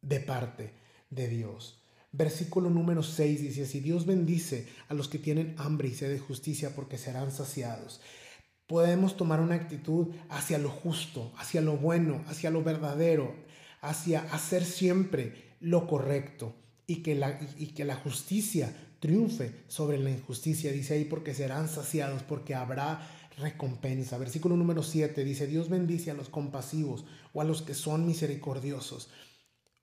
de 0.00 0.20
parte 0.20 0.72
de 1.10 1.28
Dios. 1.28 1.78
Versículo 2.14 2.68
número 2.68 3.02
6 3.02 3.40
dice 3.40 3.62
así, 3.62 3.80
Dios 3.80 4.04
bendice 4.04 4.66
a 4.88 4.94
los 4.94 5.08
que 5.08 5.18
tienen 5.18 5.54
hambre 5.56 5.88
y 5.88 5.94
sed 5.94 6.10
de 6.10 6.18
justicia 6.18 6.74
porque 6.74 6.98
serán 6.98 7.32
saciados 7.32 8.02
podemos 8.66 9.16
tomar 9.16 9.40
una 9.40 9.54
actitud 9.54 10.08
hacia 10.28 10.58
lo 10.58 10.70
justo, 10.70 11.32
hacia 11.36 11.60
lo 11.60 11.76
bueno, 11.76 12.22
hacia 12.26 12.50
lo 12.50 12.62
verdadero, 12.62 13.34
hacia 13.80 14.20
hacer 14.32 14.64
siempre 14.64 15.52
lo 15.60 15.86
correcto 15.86 16.54
y 16.86 16.96
que 17.02 17.14
la, 17.14 17.38
y 17.58 17.68
que 17.68 17.84
la 17.84 17.96
justicia 17.96 18.74
triunfe 19.00 19.52
sobre 19.68 19.98
la 19.98 20.10
injusticia. 20.10 20.72
Dice 20.72 20.94
ahí, 20.94 21.04
porque 21.04 21.34
serán 21.34 21.68
saciados, 21.68 22.22
porque 22.22 22.54
habrá 22.54 23.06
recompensa. 23.38 24.18
Versículo 24.18 24.56
número 24.56 24.82
7 24.82 25.24
dice, 25.24 25.46
Dios 25.46 25.68
bendice 25.68 26.10
a 26.10 26.14
los 26.14 26.28
compasivos 26.28 27.04
o 27.32 27.40
a 27.40 27.44
los 27.44 27.62
que 27.62 27.74
son 27.74 28.06
misericordiosos. 28.06 29.10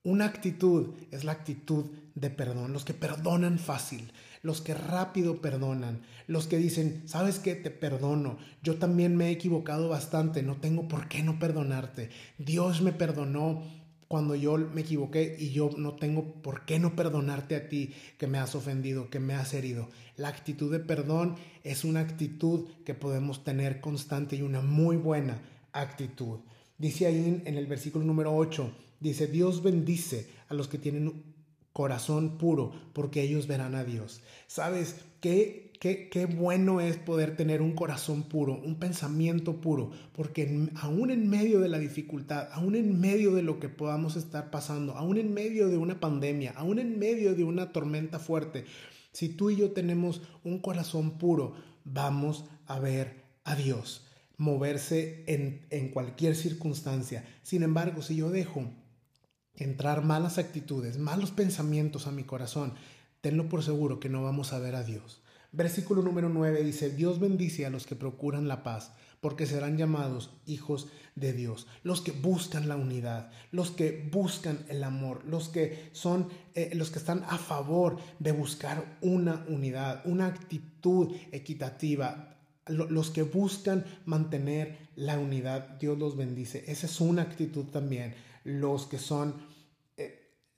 Una 0.03 0.25
actitud 0.25 0.93
es 1.11 1.25
la 1.25 1.33
actitud 1.33 1.87
de 2.15 2.29
perdón, 2.29 2.71
los 2.71 2.85
que 2.85 2.93
perdonan 2.93 3.59
fácil, 3.59 4.13
los 4.41 4.61
que 4.61 4.73
rápido 4.73 5.41
perdonan, 5.41 6.03
los 6.25 6.47
que 6.47 6.57
dicen, 6.57 7.03
sabes 7.05 7.37
qué, 7.39 7.55
te 7.55 7.69
perdono, 7.69 8.37
yo 8.63 8.77
también 8.77 9.17
me 9.17 9.27
he 9.27 9.31
equivocado 9.31 9.89
bastante, 9.89 10.41
no 10.41 10.55
tengo 10.55 10.87
por 10.87 11.09
qué 11.09 11.21
no 11.21 11.37
perdonarte. 11.37 12.11
Dios 12.37 12.81
me 12.81 12.93
perdonó 12.93 13.61
cuando 14.07 14.35
yo 14.35 14.57
me 14.57 14.81
equivoqué 14.81 15.35
y 15.37 15.49
yo 15.49 15.69
no 15.77 15.95
tengo 15.95 16.41
por 16.41 16.63
qué 16.63 16.79
no 16.79 16.95
perdonarte 16.95 17.57
a 17.57 17.67
ti 17.67 17.93
que 18.17 18.27
me 18.27 18.37
has 18.37 18.55
ofendido, 18.55 19.09
que 19.09 19.19
me 19.19 19.33
has 19.33 19.53
herido. 19.53 19.89
La 20.15 20.29
actitud 20.29 20.71
de 20.71 20.79
perdón 20.79 21.35
es 21.65 21.83
una 21.83 21.99
actitud 21.99 22.69
que 22.85 22.93
podemos 22.93 23.43
tener 23.43 23.81
constante 23.81 24.37
y 24.37 24.43
una 24.43 24.61
muy 24.61 24.95
buena 24.95 25.41
actitud. 25.73 26.39
Dice 26.77 27.05
ahí 27.05 27.41
en 27.45 27.57
el 27.57 27.67
versículo 27.67 28.05
número 28.05 28.33
8, 28.33 28.73
Dice, 28.99 29.27
Dios 29.27 29.63
bendice 29.63 30.27
a 30.47 30.53
los 30.53 30.67
que 30.67 30.77
tienen 30.77 31.23
corazón 31.73 32.37
puro, 32.37 32.73
porque 32.93 33.21
ellos 33.21 33.47
verán 33.47 33.75
a 33.75 33.83
Dios. 33.83 34.21
¿Sabes 34.47 34.97
qué, 35.21 35.71
qué, 35.79 36.09
qué 36.09 36.25
bueno 36.25 36.81
es 36.81 36.97
poder 36.97 37.37
tener 37.37 37.61
un 37.61 37.73
corazón 37.73 38.23
puro, 38.23 38.59
un 38.61 38.79
pensamiento 38.79 39.61
puro? 39.61 39.91
Porque 40.13 40.69
aún 40.75 41.11
en 41.11 41.29
medio 41.29 41.59
de 41.59 41.69
la 41.69 41.79
dificultad, 41.79 42.49
aún 42.51 42.75
en 42.75 42.99
medio 42.99 43.33
de 43.33 43.43
lo 43.43 43.59
que 43.59 43.69
podamos 43.69 44.17
estar 44.17 44.51
pasando, 44.51 44.97
aún 44.97 45.17
en 45.17 45.33
medio 45.33 45.69
de 45.69 45.77
una 45.77 45.99
pandemia, 45.99 46.51
aún 46.57 46.79
en 46.79 46.99
medio 46.99 47.35
de 47.35 47.45
una 47.45 47.71
tormenta 47.71 48.19
fuerte, 48.19 48.65
si 49.13 49.29
tú 49.29 49.49
y 49.49 49.55
yo 49.55 49.71
tenemos 49.71 50.21
un 50.43 50.59
corazón 50.59 51.17
puro, 51.17 51.53
vamos 51.85 52.45
a 52.65 52.79
ver 52.79 53.23
a 53.43 53.55
Dios 53.55 54.05
moverse 54.39 55.25
en, 55.27 55.65
en 55.69 55.89
cualquier 55.89 56.35
circunstancia. 56.35 57.25
Sin 57.43 57.61
embargo, 57.61 58.01
si 58.01 58.15
yo 58.15 58.31
dejo 58.31 58.71
entrar 59.59 60.03
malas 60.03 60.37
actitudes, 60.37 60.97
malos 60.97 61.31
pensamientos 61.31 62.07
a 62.07 62.11
mi 62.11 62.23
corazón, 62.23 62.73
tenlo 63.21 63.49
por 63.49 63.63
seguro 63.63 63.99
que 63.99 64.09
no 64.09 64.23
vamos 64.23 64.53
a 64.53 64.59
ver 64.59 64.75
a 64.75 64.83
Dios. 64.83 65.21
Versículo 65.51 66.01
número 66.01 66.29
9 66.29 66.63
dice, 66.63 66.91
Dios 66.91 67.19
bendice 67.19 67.65
a 67.65 67.69
los 67.69 67.85
que 67.85 67.95
procuran 67.95 68.47
la 68.47 68.63
paz, 68.63 68.91
porque 69.19 69.45
serán 69.45 69.77
llamados 69.77 70.31
hijos 70.45 70.87
de 71.15 71.33
Dios, 71.33 71.67
los 71.83 72.01
que 72.01 72.11
buscan 72.11 72.69
la 72.69 72.75
unidad, 72.75 73.31
los 73.51 73.71
que 73.71 74.07
buscan 74.11 74.63
el 74.69 74.83
amor, 74.83 75.25
los 75.25 75.49
que 75.49 75.89
son 75.91 76.29
eh, 76.53 76.71
los 76.73 76.91
que 76.91 76.99
están 76.99 77.23
a 77.27 77.37
favor 77.37 77.97
de 78.19 78.31
buscar 78.31 78.97
una 79.01 79.43
unidad, 79.49 80.01
una 80.05 80.27
actitud 80.27 81.15
equitativa, 81.31 82.37
los 82.67 83.09
que 83.09 83.23
buscan 83.23 83.83
mantener 84.05 84.77
la 84.95 85.17
unidad, 85.17 85.79
Dios 85.79 85.97
los 85.97 86.15
bendice. 86.15 86.63
Esa 86.67 86.85
es 86.85 87.01
una 87.01 87.23
actitud 87.23 87.65
también. 87.65 88.13
Los 88.43 88.85
que 88.87 88.99
son 88.99 89.49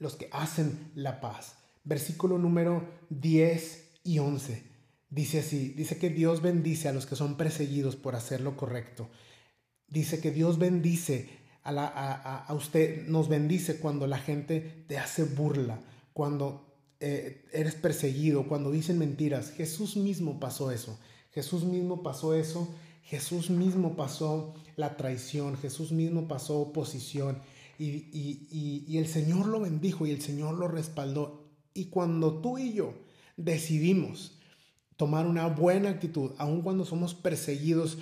los 0.01 0.15
que 0.15 0.27
hacen 0.31 0.91
la 0.95 1.21
paz. 1.21 1.57
Versículo 1.83 2.39
número 2.39 2.83
10 3.11 3.99
y 4.03 4.17
11. 4.17 4.63
Dice 5.11 5.39
así, 5.39 5.69
dice 5.69 5.97
que 5.97 6.09
Dios 6.09 6.41
bendice 6.41 6.89
a 6.89 6.91
los 6.91 7.05
que 7.05 7.15
son 7.15 7.37
perseguidos 7.37 7.95
por 7.95 8.15
hacer 8.15 8.41
lo 8.41 8.57
correcto. 8.57 9.09
Dice 9.87 10.19
que 10.19 10.31
Dios 10.31 10.57
bendice 10.57 11.29
a, 11.61 11.71
la, 11.71 11.85
a, 11.85 12.51
usted, 12.55 13.05
nos 13.07 13.29
bendice 13.29 13.77
cuando 13.77 14.07
la 14.07 14.17
gente 14.17 14.85
te 14.87 14.97
hace 14.97 15.23
burla, 15.23 15.79
cuando 16.13 16.73
eh, 16.99 17.45
eres 17.53 17.75
perseguido, 17.75 18.47
cuando 18.47 18.71
dicen 18.71 18.97
mentiras. 18.97 19.51
Jesús 19.51 19.97
mismo 19.97 20.39
pasó 20.39 20.71
eso. 20.71 20.99
Jesús 21.31 21.63
mismo 21.63 22.01
pasó 22.01 22.33
eso. 22.33 22.73
Jesús 23.03 23.51
mismo 23.51 23.95
pasó 23.95 24.55
la 24.77 24.97
traición. 24.97 25.57
Jesús 25.57 25.91
mismo 25.91 26.27
pasó 26.27 26.59
oposición 26.59 27.37
y, 27.83 28.97
el 28.97 29.07
Señor 29.07 29.47
lo 29.47 29.59
bendijo 29.59 30.05
y 30.05 30.11
el 30.11 30.21
Señor 30.21 30.55
lo 30.55 30.67
respaldó. 30.67 31.49
Y 31.73 31.85
cuando 31.85 32.41
tú 32.41 32.57
y 32.57 32.73
yo 32.73 32.93
decidimos 33.37 34.39
tomar 34.97 35.25
una 35.25 35.47
buena 35.47 35.89
actitud, 35.89 36.31
aun 36.37 36.61
cuando 36.61 36.85
somos 36.85 37.15
perseguidos 37.15 37.97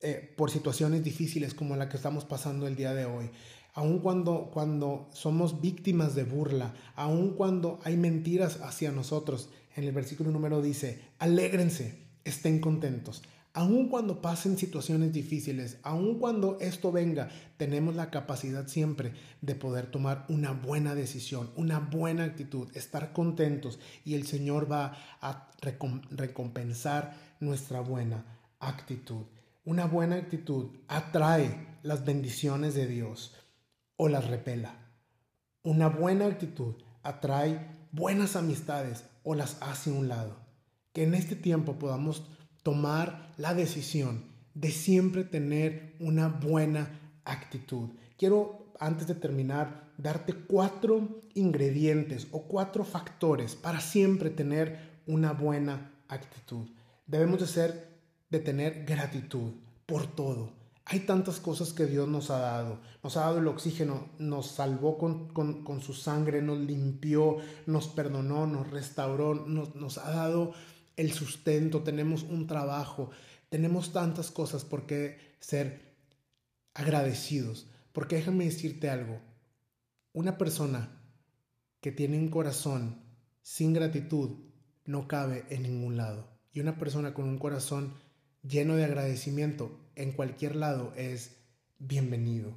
eh, 0.00 0.32
por 0.36 0.50
situaciones 0.50 1.04
difíciles 1.04 1.54
como 1.54 1.76
la 1.76 1.88
que 1.88 1.96
estamos 1.96 2.24
pasando 2.24 2.66
el 2.66 2.76
día 2.76 2.94
de 2.94 3.04
hoy, 3.04 3.30
aun 3.74 3.98
cuando, 3.98 4.50
cuando 4.52 5.10
somos 5.12 5.60
víctimas 5.60 6.14
de 6.14 6.24
burla, 6.24 6.74
aun 6.94 7.34
cuando 7.34 7.80
hay 7.84 7.96
mentiras 7.96 8.60
hacia 8.62 8.92
nosotros, 8.92 9.50
en 9.76 9.84
el 9.84 9.92
versículo 9.92 10.30
número 10.30 10.62
dice, 10.62 11.02
alégrense, 11.18 11.98
estén 12.24 12.60
contentos. 12.60 13.22
Aun 13.56 13.88
cuando 13.88 14.20
pasen 14.20 14.58
situaciones 14.58 15.12
difíciles, 15.12 15.78
aun 15.84 16.18
cuando 16.18 16.58
esto 16.60 16.90
venga, 16.90 17.28
tenemos 17.56 17.94
la 17.94 18.10
capacidad 18.10 18.66
siempre 18.66 19.12
de 19.42 19.54
poder 19.54 19.92
tomar 19.92 20.24
una 20.28 20.50
buena 20.50 20.96
decisión, 20.96 21.50
una 21.54 21.78
buena 21.78 22.24
actitud, 22.24 22.68
estar 22.74 23.12
contentos 23.12 23.78
y 24.04 24.14
el 24.14 24.26
Señor 24.26 24.70
va 24.70 24.96
a 25.20 25.52
recompensar 26.10 27.14
nuestra 27.38 27.78
buena 27.78 28.24
actitud. 28.58 29.22
Una 29.64 29.86
buena 29.86 30.16
actitud 30.16 30.70
atrae 30.88 31.78
las 31.84 32.04
bendiciones 32.04 32.74
de 32.74 32.88
Dios 32.88 33.36
o 33.94 34.08
las 34.08 34.26
repela. 34.26 34.74
Una 35.62 35.88
buena 35.88 36.26
actitud 36.26 36.74
atrae 37.04 37.70
buenas 37.92 38.34
amistades 38.34 39.04
o 39.22 39.36
las 39.36 39.62
hace 39.62 39.90
a 39.90 39.94
un 39.94 40.08
lado. 40.08 40.36
Que 40.92 41.04
en 41.04 41.14
este 41.14 41.36
tiempo 41.36 41.78
podamos 41.78 42.24
tomar 42.64 43.32
la 43.36 43.54
decisión 43.54 44.24
de 44.54 44.72
siempre 44.72 45.22
tener 45.22 45.94
una 46.00 46.28
buena 46.28 46.98
actitud. 47.24 47.90
Quiero, 48.18 48.72
antes 48.80 49.06
de 49.06 49.14
terminar, 49.14 49.92
darte 49.98 50.34
cuatro 50.34 51.22
ingredientes 51.34 52.26
o 52.32 52.42
cuatro 52.42 52.84
factores 52.84 53.54
para 53.54 53.80
siempre 53.80 54.30
tener 54.30 55.02
una 55.06 55.32
buena 55.32 55.92
actitud. 56.08 56.68
Debemos 57.06 57.40
de 57.40 57.46
ser, 57.46 57.98
de 58.30 58.40
tener 58.40 58.84
gratitud 58.84 59.52
por 59.86 60.06
todo. 60.06 60.52
Hay 60.86 61.00
tantas 61.00 61.40
cosas 61.40 61.72
que 61.72 61.86
Dios 61.86 62.08
nos 62.08 62.30
ha 62.30 62.38
dado. 62.38 62.80
Nos 63.02 63.16
ha 63.16 63.20
dado 63.20 63.38
el 63.38 63.48
oxígeno, 63.48 64.08
nos 64.18 64.48
salvó 64.48 64.98
con, 64.98 65.80
su 65.80 65.94
sangre, 65.94 66.42
nos 66.42 66.58
limpió, 66.58 67.38
nos 67.66 67.88
perdonó, 67.88 68.46
nos 68.46 68.70
restauró, 68.70 69.34
nos, 69.34 69.74
nos 69.74 69.98
ha 69.98 70.10
dado 70.10 70.52
el 70.96 71.12
sustento, 71.12 71.82
tenemos 71.82 72.22
un 72.22 72.46
trabajo, 72.46 73.10
tenemos 73.48 73.92
tantas 73.92 74.30
cosas 74.30 74.64
por 74.64 74.86
qué 74.86 75.18
ser 75.40 75.94
agradecidos. 76.74 77.66
Porque 77.92 78.16
déjame 78.16 78.44
decirte 78.44 78.90
algo, 78.90 79.20
una 80.12 80.36
persona 80.36 81.00
que 81.80 81.92
tiene 81.92 82.18
un 82.18 82.28
corazón 82.28 83.02
sin 83.42 83.72
gratitud 83.72 84.38
no 84.84 85.06
cabe 85.06 85.44
en 85.50 85.62
ningún 85.62 85.96
lado. 85.96 86.28
Y 86.52 86.60
una 86.60 86.78
persona 86.78 87.14
con 87.14 87.28
un 87.28 87.38
corazón 87.38 87.94
lleno 88.42 88.76
de 88.76 88.84
agradecimiento 88.84 89.78
en 89.94 90.12
cualquier 90.12 90.56
lado 90.56 90.92
es 90.96 91.36
bienvenido. 91.78 92.54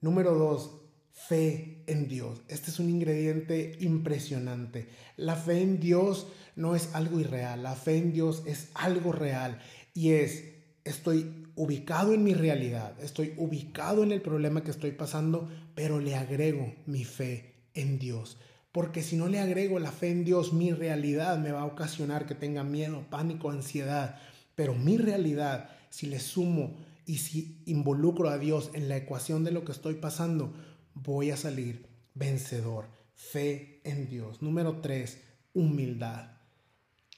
Número 0.00 0.34
dos, 0.34 0.83
fe 1.14 1.82
en 1.86 2.08
Dios. 2.08 2.42
Este 2.48 2.70
es 2.70 2.78
un 2.78 2.90
ingrediente 2.90 3.76
impresionante. 3.80 4.88
La 5.16 5.36
fe 5.36 5.62
en 5.62 5.80
Dios 5.80 6.26
no 6.56 6.74
es 6.74 6.94
algo 6.94 7.20
irreal, 7.20 7.62
la 7.62 7.74
fe 7.74 7.96
en 7.96 8.12
Dios 8.12 8.42
es 8.46 8.68
algo 8.74 9.12
real 9.12 9.58
y 9.94 10.10
es, 10.10 10.44
estoy 10.84 11.46
ubicado 11.56 12.12
en 12.12 12.24
mi 12.24 12.34
realidad, 12.34 12.94
estoy 13.00 13.32
ubicado 13.36 14.02
en 14.02 14.12
el 14.12 14.20
problema 14.20 14.62
que 14.62 14.72
estoy 14.72 14.90
pasando, 14.90 15.48
pero 15.74 16.00
le 16.00 16.16
agrego 16.16 16.74
mi 16.86 17.04
fe 17.04 17.54
en 17.74 17.98
Dios. 17.98 18.36
Porque 18.72 19.04
si 19.04 19.16
no 19.16 19.28
le 19.28 19.38
agrego 19.38 19.78
la 19.78 19.92
fe 19.92 20.10
en 20.10 20.24
Dios, 20.24 20.52
mi 20.52 20.72
realidad 20.72 21.38
me 21.38 21.52
va 21.52 21.60
a 21.60 21.66
ocasionar 21.66 22.26
que 22.26 22.34
tenga 22.34 22.64
miedo, 22.64 23.06
pánico, 23.08 23.50
ansiedad. 23.50 24.18
Pero 24.56 24.74
mi 24.74 24.98
realidad, 24.98 25.70
si 25.90 26.06
le 26.06 26.18
sumo 26.18 26.76
y 27.06 27.18
si 27.18 27.62
involucro 27.66 28.28
a 28.30 28.38
Dios 28.38 28.70
en 28.74 28.88
la 28.88 28.96
ecuación 28.96 29.44
de 29.44 29.52
lo 29.52 29.64
que 29.64 29.70
estoy 29.70 29.94
pasando, 29.94 30.52
voy 30.94 31.30
a 31.30 31.36
salir 31.36 31.86
vencedor. 32.14 32.86
Fe 33.14 33.80
en 33.84 34.08
Dios. 34.08 34.42
Número 34.42 34.80
tres, 34.80 35.18
humildad. 35.52 36.32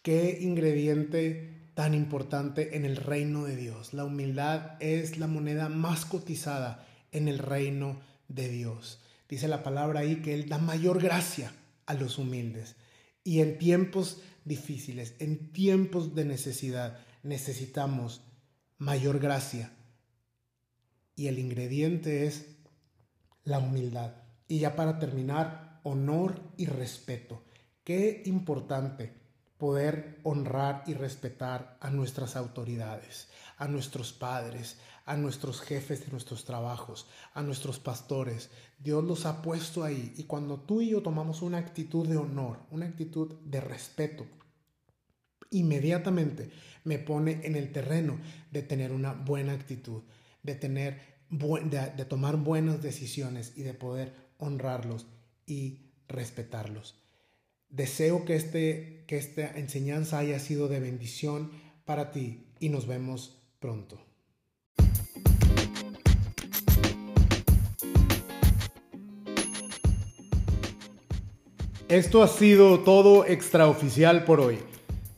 ¿Qué 0.03 0.39
ingrediente 0.41 1.71
tan 1.75 1.95
importante 1.95 2.77
en 2.77 2.85
el 2.85 2.97
reino 2.97 3.45
de 3.45 3.57
Dios? 3.57 3.95
La 3.95 4.05
humildad 4.05 4.77
es 4.81 5.19
la 5.19 5.27
moneda 5.27 5.69
más 5.69 6.05
cotizada 6.05 6.87
en 7.13 7.29
el 7.29 7.39
reino 7.39 8.01
de 8.29 8.49
Dios. 8.49 9.01
Dice 9.29 9.49
la 9.49 9.63
palabra 9.63 10.01
ahí 10.01 10.17
que 10.17 10.35
Él 10.35 10.49
da 10.49 10.59
mayor 10.59 11.03
gracia 11.03 11.53
a 11.87 11.95
los 11.95 12.19
humildes. 12.19 12.77
Y 13.25 13.41
en 13.41 13.59
tiempos 13.59 14.21
difíciles, 14.45 15.15
en 15.19 15.53
tiempos 15.53 16.15
de 16.15 16.25
necesidad, 16.25 16.99
necesitamos 17.23 18.23
mayor 18.79 19.19
gracia. 19.19 19.73
Y 21.17 21.27
el 21.27 21.39
ingrediente 21.39 22.27
es 22.27 22.56
la 23.47 23.59
humildad. 23.59 24.13
Y 24.47 24.59
ya 24.59 24.77
para 24.77 24.99
terminar, 24.99 25.81
honor 25.83 26.43
y 26.59 26.67
respeto. 26.67 27.43
Qué 27.83 28.23
importante 28.27 29.15
poder 29.57 30.21
honrar 30.25 30.83
y 30.87 30.93
respetar 30.93 31.79
a 31.81 31.89
nuestras 31.91 32.37
autoridades, 32.37 33.29
a 33.57 33.69
nuestros 33.69 34.13
padres, 34.13 34.77
a 35.07 35.17
nuestros 35.17 35.61
jefes 35.61 36.05
de 36.05 36.13
nuestros 36.13 36.45
trabajos, 36.45 37.07
a 37.33 37.43
nuestros 37.43 37.79
pastores. 37.79 38.51
Dios 38.79 39.03
los 39.05 39.25
ha 39.25 39.41
puesto 39.41 39.85
ahí 39.85 40.13
y 40.17 40.25
cuando 40.25 40.61
tú 40.61 40.83
y 40.83 40.91
yo 40.91 41.03
tomamos 41.03 41.41
una 41.41 41.59
actitud 41.59 42.07
de 42.07 42.17
honor, 42.17 42.59
una 42.71 42.87
actitud 42.87 43.35
de 43.45 43.61
respeto, 43.61 44.27
inmediatamente 45.51 46.51
me 46.85 46.99
pone 46.99 47.41
en 47.45 47.57
el 47.57 47.73
terreno 47.73 48.19
de 48.51 48.63
tener 48.63 48.93
una 48.93 49.13
buena 49.13 49.53
actitud, 49.53 50.03
de 50.43 50.55
tener 50.57 51.16
de, 51.31 52.05
tomar 52.05 52.37
buenas 52.37 52.83
decisiones 52.83 53.53
y 53.57 53.63
de 53.63 53.75
poder 53.75 54.15
honrarlos 54.39 55.07
y 55.47 55.81
respetarlos. 56.09 57.03
Deseo 57.69 58.25
que, 58.25 58.37
este, 58.37 59.05
que 59.07 59.17
esta 59.17 59.59
enseñanza 59.59 60.19
haya 60.19 60.39
sido 60.39 60.69
de 60.69 60.81
bendición 60.81 61.51
para 61.85 62.11
ti 62.11 62.47
y 62.61 62.69
nos 62.69 62.87
vemos 62.87 63.37
pronto. 63.59 64.01
Esto 71.89 72.25
ha 72.25 72.29
sido 72.29 72.81
todo 72.81 73.25
extraoficial 73.25 74.25
por 74.25 74.41
hoy. 74.41 74.59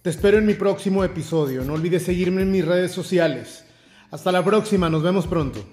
Te 0.02 0.11
espero 0.11 0.36
en 0.36 0.44
mi 0.44 0.52
próximo 0.52 1.02
episodio. 1.02 1.64
No 1.64 1.72
olvides 1.72 2.02
seguirme 2.02 2.42
en 2.42 2.52
mis 2.52 2.64
redes 2.64 2.92
sociales. 2.92 3.64
Hasta 4.11 4.32
la 4.32 4.44
próxima, 4.44 4.90
nos 4.90 5.02
vemos 5.02 5.26
pronto. 5.26 5.64